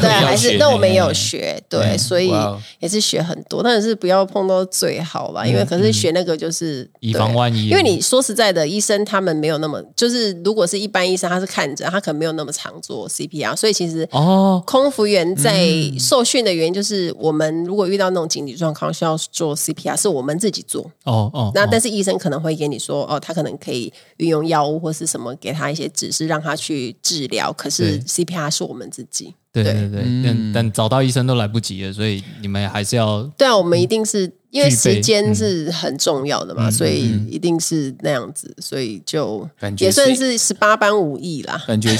[0.00, 2.32] 对，还是那我们也有学，对，所以
[2.80, 7.68] 也是学很多，但是不要碰到最好吧，因为可是学那个就是以防万一。
[7.68, 20.82] 因为你说实在的，医生他们没有那么，就是如果是一般医生，他是看着，他可能没有那么常做 CPR，所以其实哦，空服员在受训的原因就是，我们如果遇到那种紧急状况需要做 CPR，是我们自己做。
[21.04, 26.94] 哦哦，那但是医生可能会给你说，哦，他可能可以运用药物或是什么，给他一些指示，让他去。
[27.06, 29.34] 治疗，可是 CPR 是我们自己。
[29.52, 33.22] 对对对，但但找到医生都来不及了，所以你们还是要。
[33.38, 41.64] 对啊，我们一定是因为时间是很重要的嘛，所以一定是那样子，所以就感觉也算是十八般武艺啦。
[41.66, 41.96] 感觉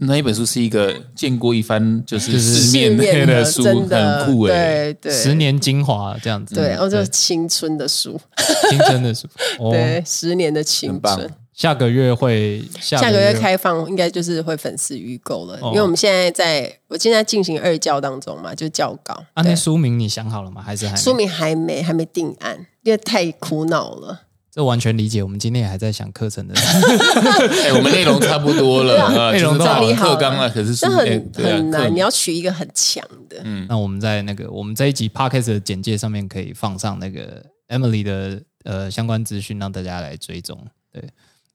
[0.00, 6.54] 那一本书是一个见过一番就是世面的书，很酷哎，对对，十年精华这样子。
[6.56, 8.20] 对，哦，就青春的书，
[8.68, 9.26] 青春的书，
[9.72, 11.30] 对，十年的青春。
[11.58, 19.12] 下个月会下个月开放，应该就是会粉丝预购了，因为我们现在在，我现在进行二教当中嘛，就教稿。
[19.34, 20.62] 啊，那书名你想好了吗？
[20.62, 24.26] 还是还书名还没还没定案，因为太苦恼了。
[24.52, 26.54] 这完全理解，我们今天也还在想课程的。
[27.64, 33.40] 哎，我们内容差不多了， 内容都好课纲了，可是这很很难，你要取一个很强的。
[33.42, 40.56] 嗯，那我们在那个我们这一集 podcast 的简介上面可以放上那个 Emily 的呃相关资讯，让大家来追踪。
[40.92, 41.02] 对。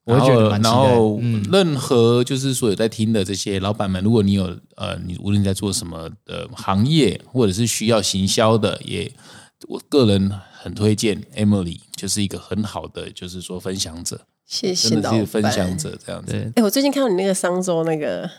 [0.06, 9.10] 然后，然后，任何就是说有在听的这些老板们，如果你有呃，你无论在做什么的行业，或者是需要行销的，也
[9.70, 14.20] 我个人很推荐 Emily，就是一个很好的，就是说分享者。
[14.46, 16.52] 谢谢老板，分享者这样子。
[16.56, 18.30] 哎，我最近看到你那个商周那个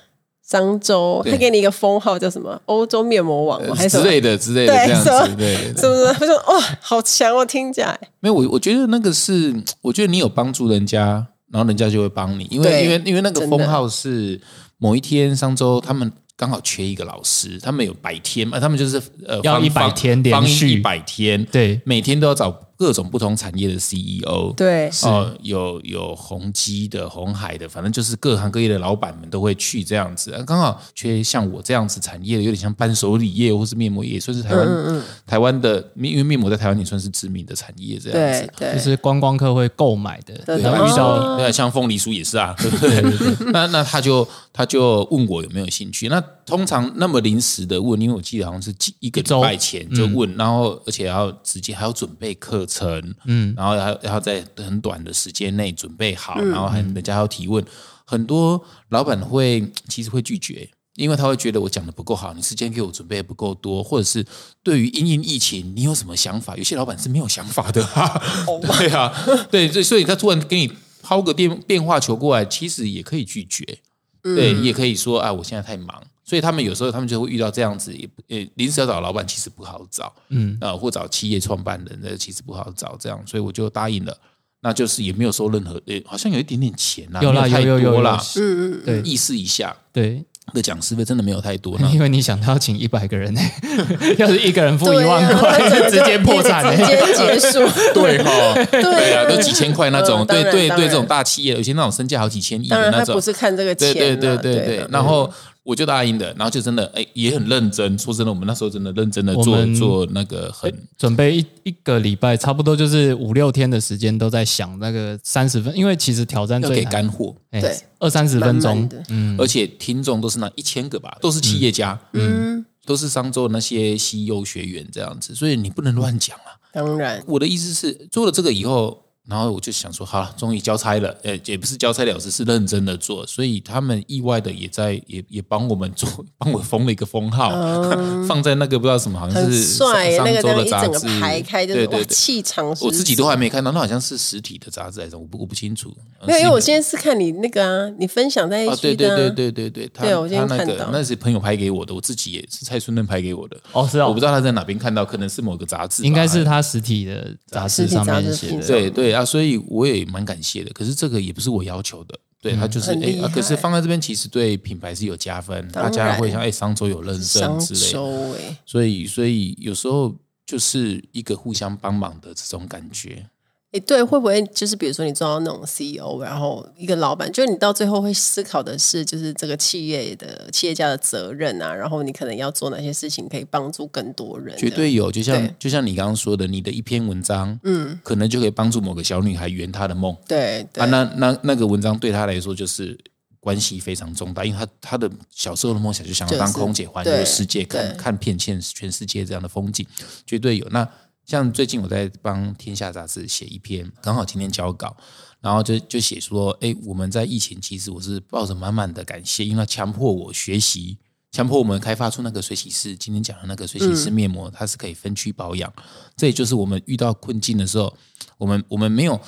[0.46, 2.60] 商周，他给你一个封号叫什么？
[2.66, 5.34] 欧洲面膜王还是之类的之类的这样子？
[5.34, 6.12] 对，是不是？
[6.12, 7.34] 他说哇，好强！
[7.34, 11.28] 哦听起来没有我，我觉得那个是，我觉得你有帮助人家。
[11.54, 14.40] 然后人家就会帮你，因为因为因为那个封号是
[14.78, 22.50] 某一天上周他们刚好缺一个老师，他们有百天嘛，他们就是呃要一百天连续一百天，对，每天都要找。
[22.76, 30.32] 各种不同产业的 CEO，对，哦，有有宏基的、红海的，反正就是各行各业的老板们都会去这样子。
[30.46, 40.58] 刚好缺像我这样子产业的，有点像伴手礼业或是面膜业，算是台湾台湾的，因为面膜在台湾也算是知名的产业，这样子，对就是观光客会购买的。
[40.58, 43.52] 然后遇到对，像凤梨酥也是啊， 对不对？
[43.52, 46.08] 那那他就他就问我有没有兴趣。
[46.08, 57.64] 那通常那么临时的问，因为我记得好像是几一个礼拜前就问，然后而且要直接还要准备课程，嗯，然后还然后在很短的时间内准备好，然后还人家要提问，
[58.04, 64.24] 很多老板会其实会拒绝，因为他会觉得我讲的不够好，你时间给我准备不够多，或者是
[64.62, 66.56] 对于因应疫情你有什么想法？
[66.56, 67.82] 有些老板是没有想法的，
[68.78, 69.12] 对啊，
[69.50, 70.72] 对，所以所以他突然给你
[71.02, 73.78] 抛个电变化球过来，其实也可以拒绝，
[74.22, 76.02] 对你也可以说啊，我现在太忙。
[76.24, 80.56] 所以他们有时候他们就会遇到这样子，也呃临时要找老板其实不好找，嗯。
[80.60, 84.16] 啊或找企业创办人的其实不好找，这样，所以我就答应了，
[84.62, 93.40] 那就是也没有收任何，呃好像有一点点钱啦，有啦有有有啦，嗯嗯对，意思一下，对，的讲师费真的没有太多， 因为你想他要请一百个人呢，
[94.16, 97.58] 要是一个人付一万块，直接破产，直接结束，
[97.92, 98.30] 对哈，
[98.70, 105.30] 对啊，都几千块那种，对对对，这种大企业有些那种身价好几千亿的那种，不是看这个钱，对对对对对，然后。
[105.64, 107.98] 我就答应的，然后就真的哎也很认真。
[107.98, 126.60] 说真的，我们那时候真的认真的做做那个很准备一一个礼拜，差不多就是五六天的时间都在想那个三十分，因为其实挑战最给干货，对，二三十分钟，嗯，而且听众都是那一千个吧，都是企业家，嗯，都是商周那些 CEO 学员这样子，所以你不能乱讲啊。
[126.72, 129.03] 当然，我的意思是做了这个以后。
[129.28, 137.50] 然后我就想说，好了，终于交差了，呃，也不是交差了事，是认真的做，所以他们意外的也在也也帮我们做， 帮我封了一个封号，
[138.28, 141.06] 放在那个不知道什么，好像是帅那个的杂志。
[141.20, 145.90] 排开，对对气场，我自己都还没看到，那好像是实体的杂志还是我不我不清楚。
[146.26, 150.90] 没有，因为我现在是看你那个啊，你分享在一起的，对对对对对对，对我今天看到。
[150.92, 153.56] 那是朋友拍给我的，我自己也是蔡春嫩拍给我的。
[153.72, 158.66] 哦，是啊，我不知道他在哪边看到，可能是某个杂志，应该是他实体的杂志上面写的。
[158.66, 160.04] 对对啊，所以我也。
[160.14, 160.70] 蛮感谢的。
[160.72, 170.14] 可是这个也不是我要求的，对他就是哎，可是放在这边其实对品牌是有加分，大家会像哎，商周有认证之类的，所以所以有时候
[170.46, 173.26] 就是一个互相帮忙的这种感觉。
[173.74, 184.56] 哎，对，会不会就是比如说你做到那种 CEO，然后一个老板，就是你到最后会思考的是，就是这个企业的企业家的责任啊，然后你可能要做哪些事情可以帮助更多人？
[184.56, 190.16] 绝对有，就像就像你刚刚说的，你的一篇文章，嗯，可能就可以帮助某个小女孩圆她的梦。
[190.28, 192.96] 对，啊，那那那个文章对她来说就是
[193.40, 199.84] 关系非常重大，因为她她的小时候的梦想就想要当空姐，环游世界，看看遍全全世界这样的风景，
[200.24, 200.88] 绝对有那。
[201.26, 204.96] 像最近我在帮《天下杂志》写一篇，刚好今天交稿，
[205.40, 210.98] 然后就就写说，哎，我们在疫情其实我是抱着满满的感谢，因为强迫我学习，
[211.32, 215.72] 强迫我们开发出那个水洗式，今天讲的那个水洗式面膜，它是可以分区保养。
[216.16, 217.96] 这也就是我们遇到困境的时候，
[218.38, 219.20] 我们我们没有。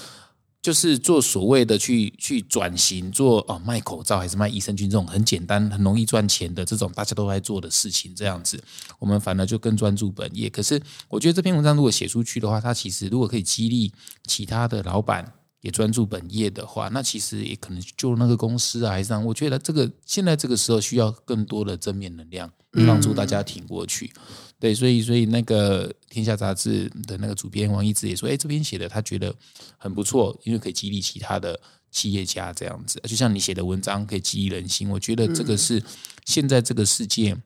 [0.67, 8.61] 就是做所谓的去去转型做哦卖口罩还是卖益生菌这种很简单很容易赚钱的这种大家都在做的事情这样子，
[8.99, 10.51] 我们反而就更专注本业。
[10.51, 13.93] 可是我觉得这篇文章如果写出去的话，它其实如果可以激励
[14.25, 22.51] 其他的老板也专注本业的话，那其实也可能就那个公司啊，还是让我觉得这个现在这个时候需要更多的正面能量，
[22.89, 24.11] 帮助大家挺过去。
[24.59, 29.35] 对，所以所以那个《天下杂志》的那个主编王一之也说：“哎，这篇写的他觉得
[29.77, 34.89] 很不错，因为可以激励其他的企业家这样子，就像你写的文章可以激励人心。
[34.89, 35.83] 我觉得这个是
[36.25, 37.37] 现在这个世界，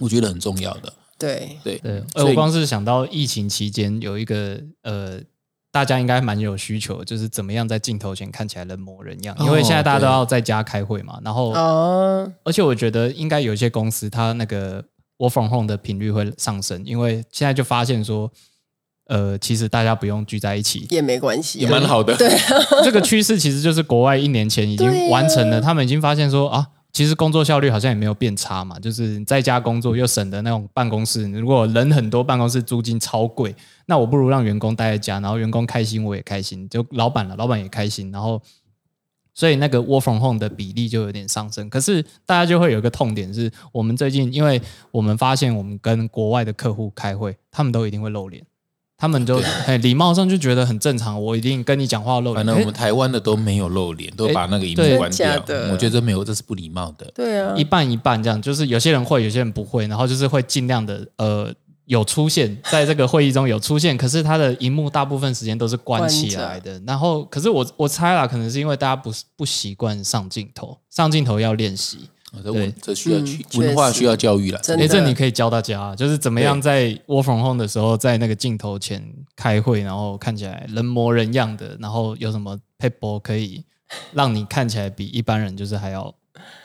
[0.00, 0.92] 我觉得很重要的。
[1.16, 5.20] 对对对，我光是想到疫情期间有一个呃，
[5.70, 11.20] 大家应该蛮有需求，就是怎么样在镜头前看起来人模人样，因为现在大家都要在家开会嘛。
[11.24, 11.52] 然后，
[12.42, 14.84] 而且我觉得应该有一些公司，它那个。
[15.18, 18.30] 我 from home 的频率会上升，因为现在就发现说，
[19.06, 22.14] 呃，其实大家不用聚在一起也没关系，也蛮好的。
[22.16, 22.28] 对，
[22.84, 33.54] 这个趋势其实就是国外一年前已经完成了，他们已经发现说啊，其实工作效率好像也没有变差嘛，就是在家工作又省的那种办公室，如果人很多，办公室租金超贵，
[33.86, 38.42] 那我不如让员工待在家，然后员工开心，我也开心，就老板了，老板也开心，然后。
[39.36, 48.42] 所以那个 work from home 的比例就有点上升，可是大家就会有一个痛点，是我们最近，因为我们发现我们跟国外的客户开会，他们都一定会露脸，
[48.96, 52.36] 他们就哎礼貌上就觉得很正常，我一定跟你讲话露脸。
[52.36, 55.44] 反正我们台湾的都没有露脸，都把那个荧幕关掉。
[55.70, 57.06] 我觉得没有，这是不礼貌的。
[57.14, 61.54] 对啊，一半一半这样，就是有些人会，有些人不会，然后就是会尽量的呃。
[61.86, 66.80] 有出现在这个会议中有出现，可是他的荧幕大部分时间都是关起来的。
[66.86, 72.10] 然后，可是我我猜啦，可能是因为大家不不习惯上镜头，上镜头要练习。
[72.42, 74.60] 对，这需要去文化需要教育了。
[74.76, 79.02] 哎，这你可以教大家，就是怎么样在 work from home 的时候，在那个镜头前
[79.34, 83.64] 开会，然后看起来人模人样的，然后有什么 paper 可以
[84.12, 86.14] 让你看起来比一般人就是还要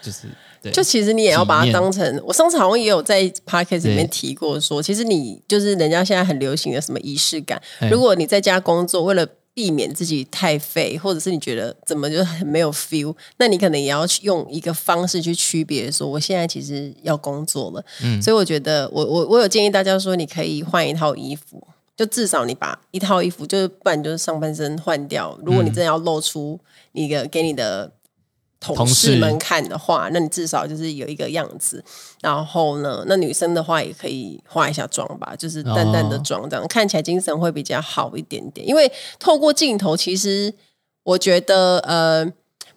[0.02, 0.28] 就是。
[0.72, 7.60] 就其实你也要把它当成，我上次好像也有在 p o c k e t 里面提过，说其实你就是人家现在很流行的什么仪式感。
[7.90, 17.84] 如果你在家工作，为了避免自己太废，或者是你觉得怎么就很没有 feel，那你可能也要用一个方式去区别，说我现在其实要工作了。
[18.04, 25.36] 嗯，所以我觉得我我我有建议大家说，你可以换一套衣服，就至少你把一套衣服，就是不然就是上半身换掉。
[25.44, 26.60] 如果你真的要露出
[26.92, 27.92] 一个给你的。
[28.62, 31.84] 同事们看的话，那你至少就是有一个样子。
[32.22, 38.66] 然后呢，那女生的话也可以化一下妆吧，就是淡淡的妆，这样看起来精神会比较好一点点。
[38.68, 40.54] 因为透过镜头，其实
[41.02, 42.32] 我觉得呃，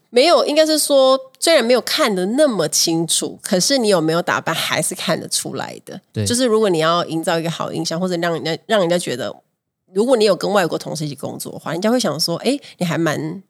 [0.09, 6.01] 没有，应该是说虽然没有看的那么清楚，可是你有没有打扮还是看得出来的。
[6.15, 9.31] 对，就是如果你要营造一个好印象，或者让人家让人家觉得，
[9.93, 13.43] 如果你有跟外国同事一起工作的话，人家会想说，哎，你还蛮。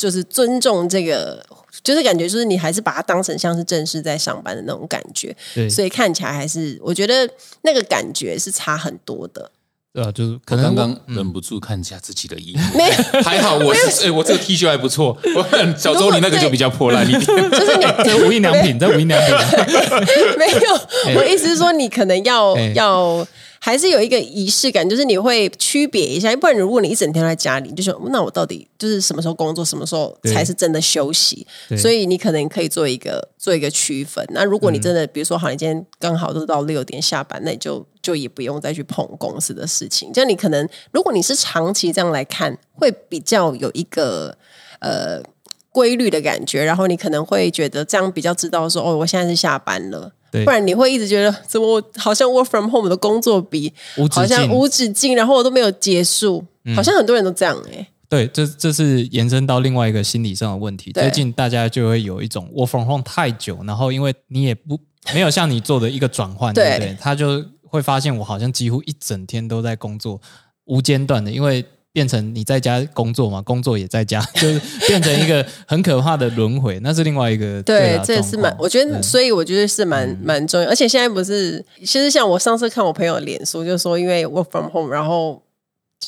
[0.00, 1.44] 就是尊重这个，
[1.84, 7.28] 就是感觉就是你还是把它当成像是正式在上班的那种感觉，对，所以看起来还是我觉得
[7.60, 9.50] 那个感觉是差很多的。
[9.92, 12.78] 对啊，就是可我能刚刚忍不住看一下自己的衣服，
[13.22, 15.18] 还好我是哎，我这个 T 恤还不错。
[15.36, 20.00] 我看小周你那个就比较破烂一点，就是 你这无印良品，在无印良品啊，
[20.38, 23.26] 没有，我意思是说你可能要要。
[23.62, 31.46] 还是有一个仪式感，就是你会区别一下，不然如果你一整天在家里，你就说那我到底就是什么时候工作，什么时候才是真的休息？
[31.76, 34.26] 所以你可能可以做一个做一个区分。
[34.30, 40.10] 那如果你真的，比如说好，你今天刚好都到六点下班，那你就就也不用再去碰公司的事情。
[40.10, 44.34] 这样你可能，如果你是长期这样来看，会比较有一个
[44.78, 45.22] 呃
[45.70, 50.12] 规律的感觉，然后你可能会觉得这样比较知道说，哦，我现在是下班了。
[50.30, 53.72] 不然你会一直觉得怎么我好像 work from home 的工作比
[54.10, 57.86] 好像无止境，然后我都没有结束，好像很多人都这样哎。
[58.08, 60.92] 对，这这是延伸到另外一个心理上的问题。
[60.92, 64.78] 最近大家就会有一种 work from home 太久，然后因为你也不
[65.14, 66.96] 没有像你做的一个转换，对不对？
[67.00, 70.20] 他就会发现我好像几乎一整天都在工作，
[70.64, 71.64] 无间断的，因为。
[71.92, 76.78] 变成你在家工作嘛，工作也在家， 就是变成一个很可怕的轮回。
[76.84, 80.68] 那是另外一个对，这也是蛮，我觉得，所以我觉得是蛮蛮重要。
[80.68, 85.42] 而且现在不是，其实像我上次看我朋友脸书，就说因为 work from home，然后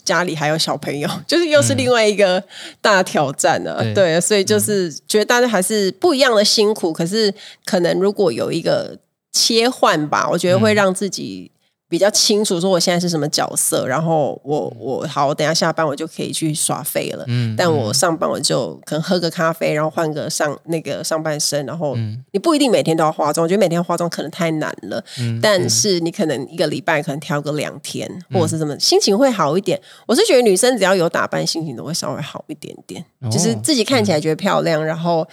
[0.05, 2.41] 家里还有小朋友， 就是又是另外一个
[2.81, 3.83] 大挑战了。
[3.93, 8.97] 对，所以就是觉得大家还是不一样的辛苦，可是可能如果有一个
[9.33, 11.51] 切换吧，我觉得会让自己。
[11.93, 17.23] 比较清楚说我现在是什么角色，然后我我好，我等下下班我就可以去耍废了。
[17.29, 21.95] 嗯，但我上班我就可能喝个咖啡，然后换个上那个上半身，然后
[22.31, 25.05] 你不一定每天都要化妆，我觉得每天化妆可能太难了。
[25.21, 29.79] 嗯，但是你可能一个礼拜可能挑个两天，或者是什么，心情会好一点。
[30.07, 35.29] 我是觉得女生只要有打扮，心情都会稍微好一点点，就是自己看起来觉得漂亮，然后。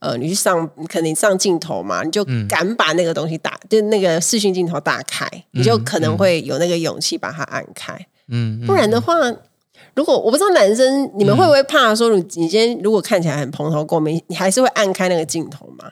[0.00, 7.94] 呃，你去上，可能上镜头嘛，你就敢把那个东西打，就那个视讯镜头打开，你就可能会有那个勇气把它按开。
[8.28, 9.14] 嗯，不然的话，
[9.94, 15.90] 如果我不知道男生你们会不会怕说，你你今天如果看起来很蓬头垢面，你还是会按开那个镜头吗？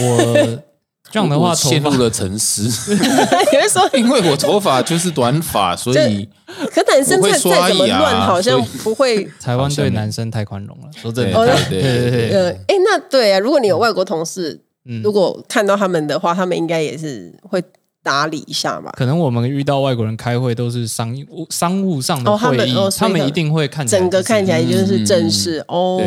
[0.00, 0.73] 我。
[1.14, 2.64] 这样的话陷入了沉思。
[2.90, 6.28] 你会说， 因为我头发就是短发，所以
[6.72, 9.22] 可男生再再怎么乱，好像不会。
[9.40, 11.56] 台湾对男生太宽容了，说真的。
[11.70, 12.30] 对对对。
[12.30, 14.60] 呃，哎，那对啊，如果你有外国同事，
[15.04, 17.62] 如果看到他们的话，他们应该也是会。
[18.04, 18.92] 打理一下嘛？
[18.92, 25.98] 可能我们遇到外国人开会都是商务商务上的会议，他们一定会看整个看起来就是正式哦。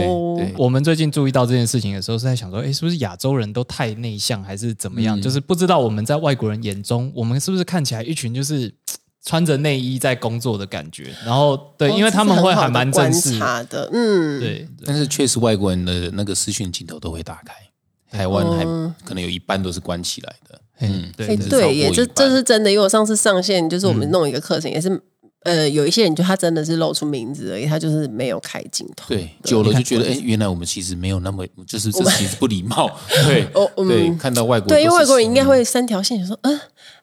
[0.56, 5.20] 我们最近注意到这件事情的时候，是在想说，哎，是不是亚洲人都太内向，还是怎么样？
[5.20, 8.72] 就是不知道我们在外国人眼中，我们是不是看起来一群就是
[9.26, 11.12] 穿着内衣在工作的感觉？
[11.26, 14.68] 然后对，因为他们会还蛮正式的，嗯，对。
[14.86, 17.54] 但是确实外国人的那个视讯镜头都会打开，
[18.16, 18.64] 台湾还
[19.04, 20.62] 可能有一半都是关起来的。
[20.80, 25.02] 嗯，对对，也这这是真的，因为我上次上线就是我们弄一个课程，也是
[25.44, 29.06] 呃，有一些人就他真的是露出名字而已，他就是没有开镜头。
[29.10, 32.90] 对，久了就觉得，哎，原来我们其实没有那么，就是这其实不礼貌。
[33.28, 36.60] 对，哦，对，看到外国对，因为外国人应该会三条线，说嗯。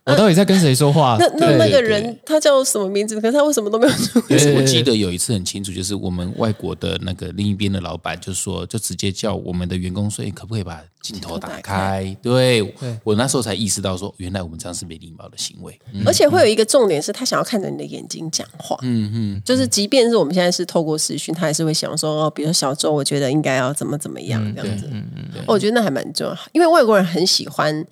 [0.06, 1.16] 我到底在跟谁说话？
[1.18, 3.18] 那那那个人他叫什么名字？
[3.18, 4.54] 可是他为什么都没有出现？
[4.54, 15.80] 我记得有一次很清楚，就是我们外国的那个另一边的老板就说，就直接叫我们的员工说：“可不可以把镜头打开？”对，我那时候才意识到说，原来我们这样是没礼貌的行为。
[16.04, 18.76] 而且会有一个重点是，他想要看着你的眼睛讲话。
[18.82, 27.86] 嗯嗯，就是即便是我们现在是透过视讯，他还是会想说：“哦，比如小周，我觉得应该要怎么怎么样这样子。”嗯嗯，我觉得那还蛮重要，因为外国人很喜欢。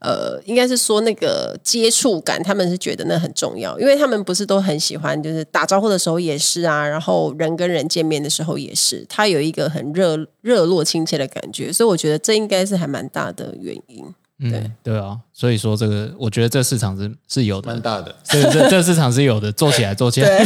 [0.00, 14.04] 呃，应该是说那个接触感，他们是觉得那很重要，因为他们不是都很喜欢，就是打招呼的时候也是啊，然后人跟人见面的时候也是，他有一个很热热络亲切的感觉，所以我觉得这应该是还蛮大的原因。
[14.40, 20.28] 对对啊，所以说这个，我觉得这市场是是有的，蛮大的，所以这这市场是有的，做起来做起来，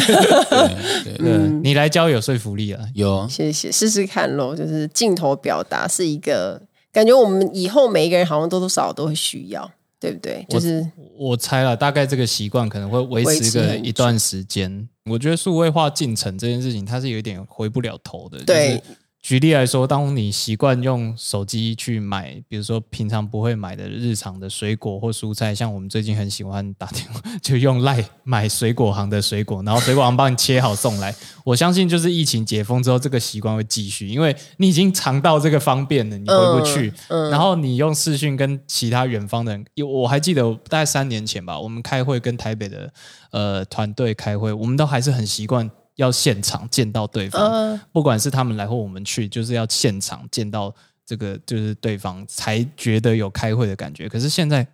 [1.05, 6.63] 对对，你来教有说服力啊，有，谢谢，试试看咯，就是镜头表达是一个。
[6.93, 10.45] 感觉我们以后每一个人好像多多少少都会需要，对不对？
[10.49, 10.87] 就是
[11.17, 14.89] 我猜了，大概这个习惯可能会维持个一段时间。
[15.11, 18.39] 我觉得数位化进程这件事情，它是有一点回不了头的。
[18.45, 18.81] 对。
[19.23, 31.15] 举例来说，当你习惯用手机去买，比如说平常不会买的日常的水果或蔬菜，像我们最近很喜欢打电话， 就用赖买水果行的水果，然后水果行帮你切好送来。
[31.45, 36.93] 我相信，就是疫情解封之后，这个习惯会继续，因为你已经尝到这个方便了，你回不去。
[37.31, 42.93] 然后你用视讯跟其他远方的人，有我还记得大概三年前吧，我们开会跟台北的
[43.31, 45.71] 呃团队开会，我们都还是很习惯。
[45.97, 50.75] 要现场见到对方，不管是他们来或我们去，就是要现场见到
[51.05, 54.09] 这个就是对方，才觉得有开会的感觉。
[54.09, 54.67] 可是现在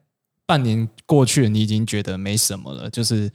[0.47, 3.31] 半年过去了，你已经觉得没什么了，就是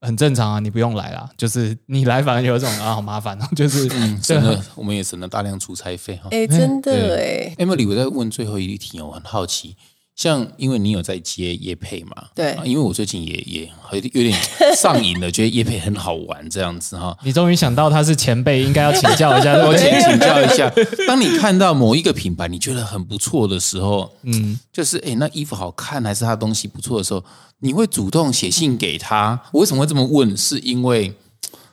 [0.00, 3.88] 很正常啊，你不用来了，就是你来反而有种啊好麻烦哦， 就是
[4.20, 6.28] 真的我们也省了大量出差费哈。
[6.30, 9.76] 哎，真的哎，Emily，我在问最后一题，我很好奇。
[10.16, 14.38] 像因为你有在接叶配嘛，对，因为我最近也也有有点
[14.76, 17.16] 上瘾了，觉得叶配很好玩这样子哈。
[17.24, 20.72] 你终于想到他是前辈，应该要请教一下， 我请请教一下。
[21.08, 27.24] 当你看到某一个品牌你觉得很不错的时候，嗯，就是哎那衣服好看还是他东西不错的时候，
[27.58, 29.40] 你会主动写信给他。
[29.52, 30.36] 我为什么会这么问？
[30.36, 31.12] 是因为。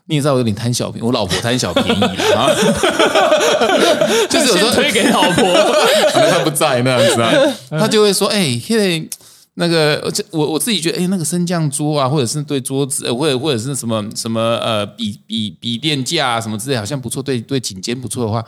[0.05, 2.49] 你也知道我有点贪小便宜， 我老婆贪小便宜了啊，
[4.29, 5.43] 就是有时候推给老婆，
[6.31, 7.31] 他不在那样子啊，
[7.79, 9.07] 他就会说：“哎，现在
[9.53, 18.43] 那个，我我自己觉得，哎，那个升降桌啊，或者是对桌子，或者或者是什么什么呃笔笔笔垫架什么之类，好像不错，对对颈肩不错的话，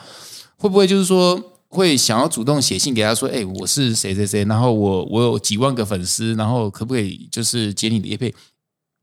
[0.57, 1.39] 会不会就是说
[1.69, 8.33] 会想要主动写信给他说，哎，我是谁谁谁，然后我我有几万个粉丝，然后可不可以就是接你的叶配？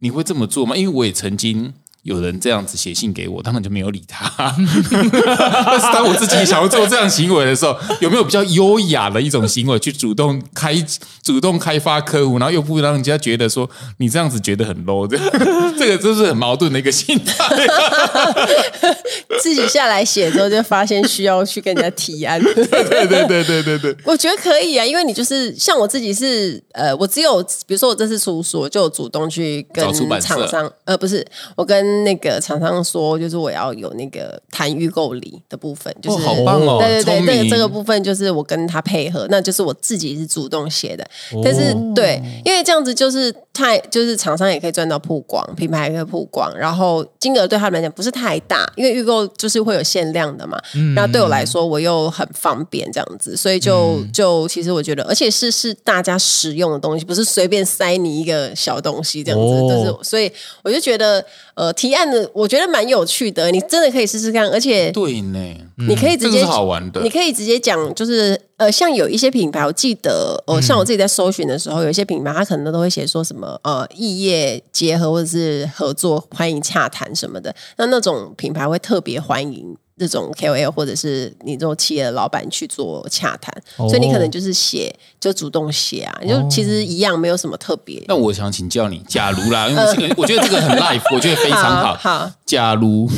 [0.00, 0.74] 你会这么做吗？
[0.76, 1.72] 因为我也曾经。”
[2.02, 4.30] 有人这样子写信给我，当然就没有理他。
[4.90, 10.74] 但是当我自己想要做这样行为的时候，有没有比较优雅的一种行为，去主动开、
[11.22, 15.18] 主动开发客户，然后又不让人家觉得说你这样子觉得很 low 这？
[15.78, 17.34] 这个真是很矛盾的一个心态。
[19.42, 22.40] 自己下来写之后，就发现需要去跟人家提案。
[22.54, 29.84] 对对对对对对，我觉得可以啊，因为你就是像我自己是呃，我只有比如说我这次出书，就主动去跟
[30.20, 31.26] 厂商，呃，不是
[31.56, 31.89] 我跟。
[32.04, 41.06] 那个厂商说，就是我要有那个谈预购礼的部分，就是好棒哦，对对对，这个这个部分就是我跟他配合，那就是我自己是主动写的，
[41.44, 50.58] 但是对，因为这样子就是太，就是厂商也可以赚到曝光，品牌也可以曝光，然后金额对他们来讲不是太大，因为预购就是会有限量的嘛，
[50.96, 60.32] 然后对我来说我又很方便这样子，所以就就其实我觉得，而且是是大家使用的东西，不是随便塞你一个小东西这样子，就是所以
[60.62, 61.22] 我就觉得。
[61.56, 65.38] 呃，提案的我觉得蛮有趣的，你真的可以试试看，而且对呢，
[65.76, 79.74] 你可以直接好玩的，你可以直接讲，就是呃，像有一些品牌，我记得，呃，像我自己在搜寻的时候，有一些品牌，他可能都会写说什么呃，异业结合或者是合作，欢迎洽谈什么的，那那种品牌会特别欢迎。
[79.98, 84.90] 这种 KOL 或者是你这种企业的老板去做洽谈，所以你可能就是写，
[85.20, 88.02] 就主动写啊，就其实一样，没有什么特别。
[88.08, 91.94] 那我想请教你，假如啦，因为这个 我觉得这个很 life，我觉得非常好。
[91.96, 93.10] 好，假如。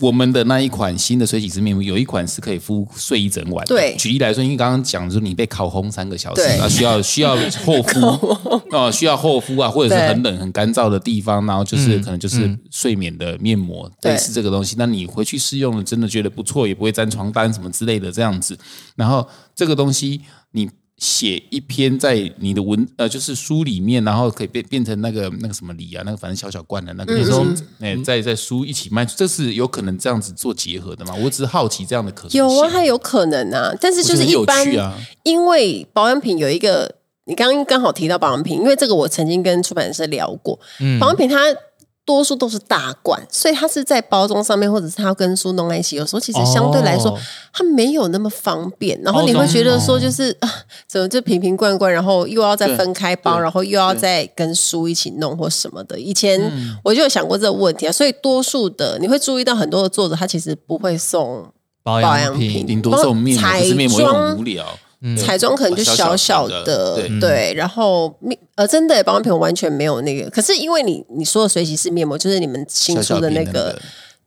[0.00, 3.66] 我们的那一款新的水洗式面膜，有一款是可以敷睡一整晚。
[3.66, 8.06] 对，举例来说，因为刚刚讲说你被烤烘三个小时啊，需要需要厚敷
[8.76, 14.76] 啊，需要厚敷啊，或者是很冷很干燥的地方，然后就是可能就是睡眠的面膜，类似这个东西。
[14.78, 18.56] 那你回去试用了，真的觉得不错，也不会沾床单什么之类的这样子。
[18.94, 20.20] 然后这个东西
[20.52, 20.70] 你。
[20.98, 27.46] 写一篇在你的文呃，就是书里面，然后可以变变成那个那个什么礼啊，那个反正小小罐的那个，你说
[27.78, 31.14] 哎，在在书一起卖，这是有可能这样子做结合的吗？
[31.14, 34.66] 我只是好奇这样的可能有啊，它有可能啊，但是就是一般，
[35.22, 36.96] 因为保养品有一个，
[37.26, 40.58] 你刚刚刚好提到保养品，因为这个我曾经跟出版社聊过，
[40.98, 41.36] 保养品它。
[42.08, 45.94] 多数都是大罐，所以它是在包装上面，或者是它要跟书弄在一起。
[45.94, 47.14] 有时候其实相对来说，
[47.52, 48.98] 它没有那么方便。
[49.02, 50.50] 然后你会觉得说，就是啊，
[50.86, 56.00] 怎么就瓶瓶罐罐，然后又要再分开包，然后又要再跟书一起弄或什么的。
[56.00, 56.40] 以前
[56.82, 57.92] 我就有想过这个问题啊。
[57.92, 61.46] 所以多数的你会注意到很多的作者，他其实不会送
[61.82, 64.64] 保养品，顶多送面膜，是面膜很无聊。
[65.16, 70.28] 彩妆可能就小小的，对，然后面呃，真的保养品完全没有那个。
[70.30, 73.78] 可是因为你你说的水洗式面膜，就是你们新出的那个，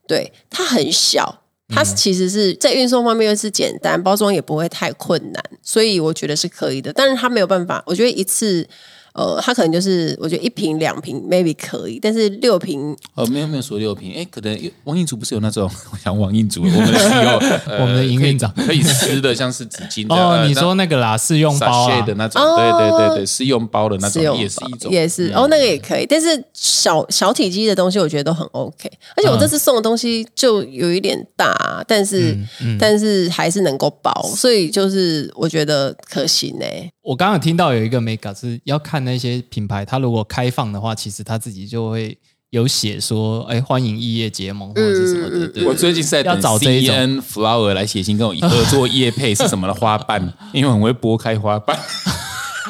[0.06, 6.92] 对，它很小，它其实是在运送方面又是简单，包装也不会太困难，所以我觉得是可以的。
[6.92, 8.66] 但是它没有办法，我觉得一次。
[9.14, 17.36] 呃，它可能就是我觉得一瓶两瓶 maybe 可以，但是六瓶呃没有没有说六瓶，哎，可能王印竹不是有那种， 我想王印竹，我们需要
[17.80, 32.36] 我们的营运长可以撕的，像是纸巾哦，你说那个啦，试用包的那种，对对对对，试用包的那种也是一种，也是哦，那个也可以，但是小小体积的东西我觉得都很 OK，而且我这次送的东西就有一点大，但是
[32.78, 36.66] 但是还是能够包，所以就是我觉得可行呢。
[37.02, 42.16] 我刚刚听到有一个 mega 是要看那些品牌，它如果开放的话，其实他自己就会
[42.50, 45.66] 有写说，哎，欢迎异业结盟或者是什么的。
[45.66, 51.76] 我最近是在要找这一种 flower 来写信跟我合作 业配是什么的花瓣，因为我会剥开花瓣。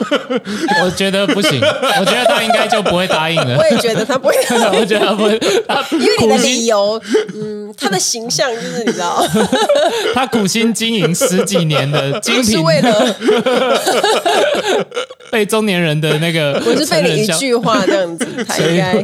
[0.82, 1.60] 我觉得不行，
[2.00, 3.56] 我觉得他应该就不会答应了。
[3.56, 4.34] 我也觉得他不会，
[4.78, 5.32] 我觉得他不会，
[5.92, 7.00] 因为你的理由，
[7.34, 9.24] 嗯，他的形象就是你知道，
[10.14, 13.16] 他苦心经营十几年的精品，是为了
[15.30, 18.94] 被中年人的那个，我是被你一句话这样子，他应该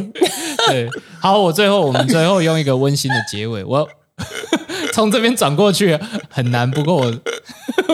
[0.69, 0.89] 对。
[1.21, 3.89] 好，我最后我们最后用一个温馨的结尾，我
[4.93, 5.99] 从这边转过去
[6.31, 7.13] 很难，不过我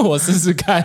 [0.03, 0.85] 我试试看。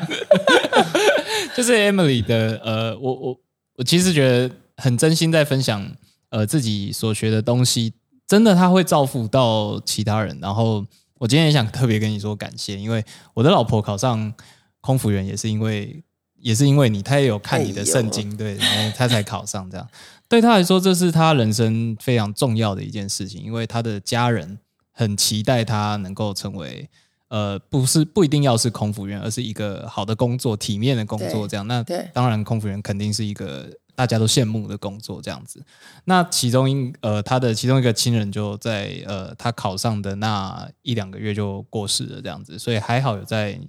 [1.59, 3.37] 就是 Emily 的，呃，我我
[3.75, 5.85] 我其实觉得很真心在分享，
[6.29, 7.91] 呃，自己所学的东西，
[8.25, 10.39] 真的他会造福到其他人。
[10.41, 10.85] 然后
[11.15, 13.03] 我今天也想特别跟你说感谢，因为
[13.33, 14.33] 我的老婆考上
[14.79, 16.01] 空服员也是因为
[16.37, 19.69] 也是因为你，她也有看你的圣经，对，然后她才考上。
[19.69, 19.85] 这样
[20.29, 24.59] 对她来说，这是她人生非常重要的一件事情，因为她的家人
[24.93, 26.89] 很期待她能够成为。
[27.29, 31.65] 呃，不是不一定要是空服员，而是一个好的工作、体面的工作，这样。
[31.67, 35.63] 那当然，空服员肯定是一个大家都羡慕的工作，这样子。
[36.05, 42.57] 那其中一呃，他的其中一个亲人就在呃，他考上的那一两个月就过世了，这样子。
[42.57, 43.59] 所以还好有在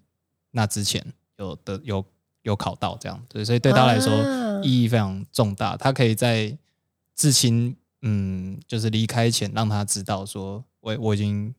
[0.52, 1.04] 那之前
[1.36, 2.02] 有的有
[2.42, 4.10] 有考到这样，对，所以对他来说
[4.62, 5.76] 意义非常重大。
[5.76, 6.56] 他可以在
[7.14, 11.54] 至亲嗯，就是离开前让他知道说，我我已经。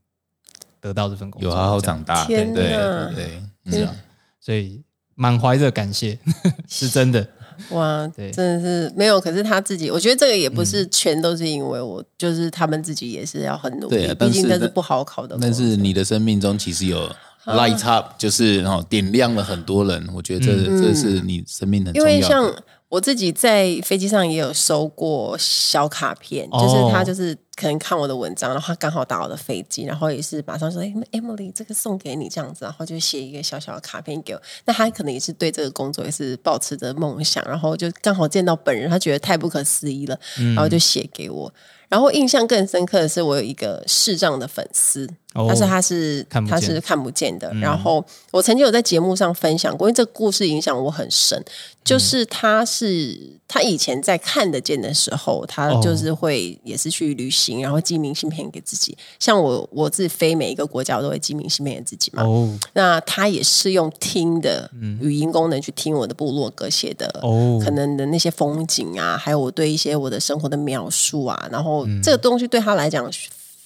[0.82, 2.76] 得到这份工作，有好好长大，对对
[3.16, 3.96] 对，是啊，
[4.40, 4.82] 所以
[5.16, 6.18] 满怀着感谢，
[6.68, 7.26] 是真的，
[7.70, 9.22] 哇，对，真的是没有。
[9.22, 15.38] 可是他自己，我觉得这个也不是全都是因为我，就是他们自己也是要很努力，毕竟那是不好考的。
[15.40, 17.08] 但是你的生命中其实有
[17.46, 22.64] light up，就是然后点亮了很多人，我觉得这这是你生命很重要的。
[22.90, 34.42] 我自己在飞机上也有收过小卡片，就是他就是可能看我的文章，然后他刚好打我的飞机，然后也是马上说：“哎，Emily，这个送给你这样子。”然后就写一个小小的卡片给我。
[34.66, 40.18] 那他可能也是对这个工作也是保持着梦想，然后就刚好见到本人，他觉得太不可思议了，
[40.56, 41.54] 然后就写给我。
[41.90, 47.54] 然后印象更深刻的是，我有一个视障的粉丝，但是他是他是看不见的。
[47.56, 51.44] 然后我曾经有在节目上分享过，因为这个故事影响我很深。
[51.84, 58.98] 就是他是他以前在看得见的时候，他就是会也是去旅行，然后寄明信片给自己。
[59.20, 62.24] 像我我自己飞每一个国家，我都会寄明信片给自己嘛。
[62.24, 64.72] 哦，那他也是用听的
[65.02, 73.12] 语音功能去听我的部落格写的，哦，可能的那些风景啊，还有我对一些我的生活的描述啊，然后这个东西对他来讲，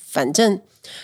[0.09, 0.59] 反正。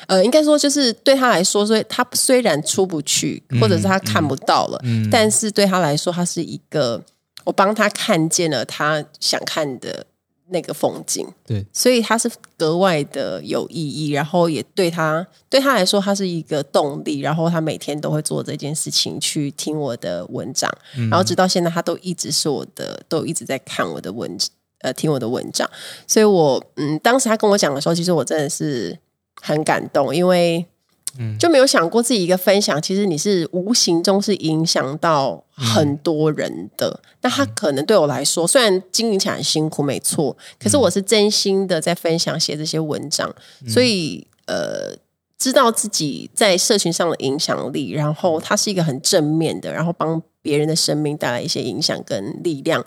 [0.06, 4.80] 呃，应该说就是对他来说，所以他虽然出不去，或者是他看不到了，
[5.10, 7.04] 但是对他来说，他是一个
[7.44, 10.06] 我帮他看见了他想看的
[10.50, 11.28] 那个风景。
[11.46, 20.70] 对，所以他是格外的有意义，然后也对他对他来说，他是一个动力，然后他每天都会做这件事情去听我的文章，
[21.10, 24.38] 然后直到现在，他都一直是我的，都一直在看我的文
[24.82, 25.70] 呃听我的文章。
[26.08, 28.98] 所以我嗯，当时他跟我讲的时候，其实我真的是。
[29.44, 30.64] 很感动，因为
[31.38, 37.00] 就没有想过自己一个分享，其实你是无形中是影响到很多人的。
[37.22, 43.34] 那他可能对我来说，虽然经营起来很辛苦，没错，可是我是真心的在分享写这些文章，
[43.68, 44.96] 所以呃，
[45.38, 52.84] 知道自己在社群上的影响力，然后它是一个很正面的，然后帮别人的生命带来一些影响跟力量。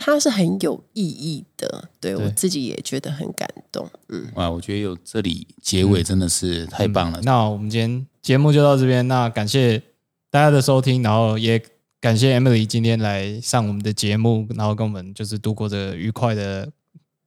[0.00, 3.90] 它是很有意义的，对我自己也觉得很感动。
[4.08, 7.20] 嗯，哇，我觉得有这里结尾真的是太棒了。
[7.24, 9.82] 那我们今天节目就到这边，那感谢
[10.30, 11.60] 大家的收听，然后也
[12.00, 16.70] 感谢 Emily 今天来上我们的节目，然后跟我们就是度过这愉快的，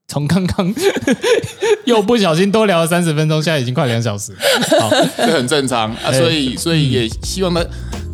[0.07, 0.73] 从刚刚
[1.83, 4.33] 又不小心多聊了三十分钟，现在已经快两小时，
[4.79, 6.11] 好， 这很正常啊。
[6.13, 7.61] 所以，所以也希望呢。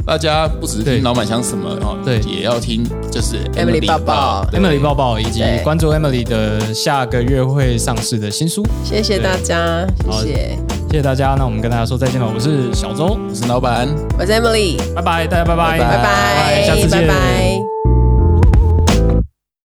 [0.07, 2.81] 大家不只是听老板想什么哦，对，也要听
[3.11, 8.65] 就是 Emily 抱抱，Emily 抱抱，以及关注 Emily 的下个月会上市的新书。
[8.85, 11.35] 谢谢大家，谢谢，谢谢大家。
[11.37, 12.31] 那我们跟大家说再见了。
[12.33, 13.85] 我是小周，我是老板，
[14.17, 17.76] 我是 Emily，拜拜，大家拜拜，拜拜，下次见，拜拜。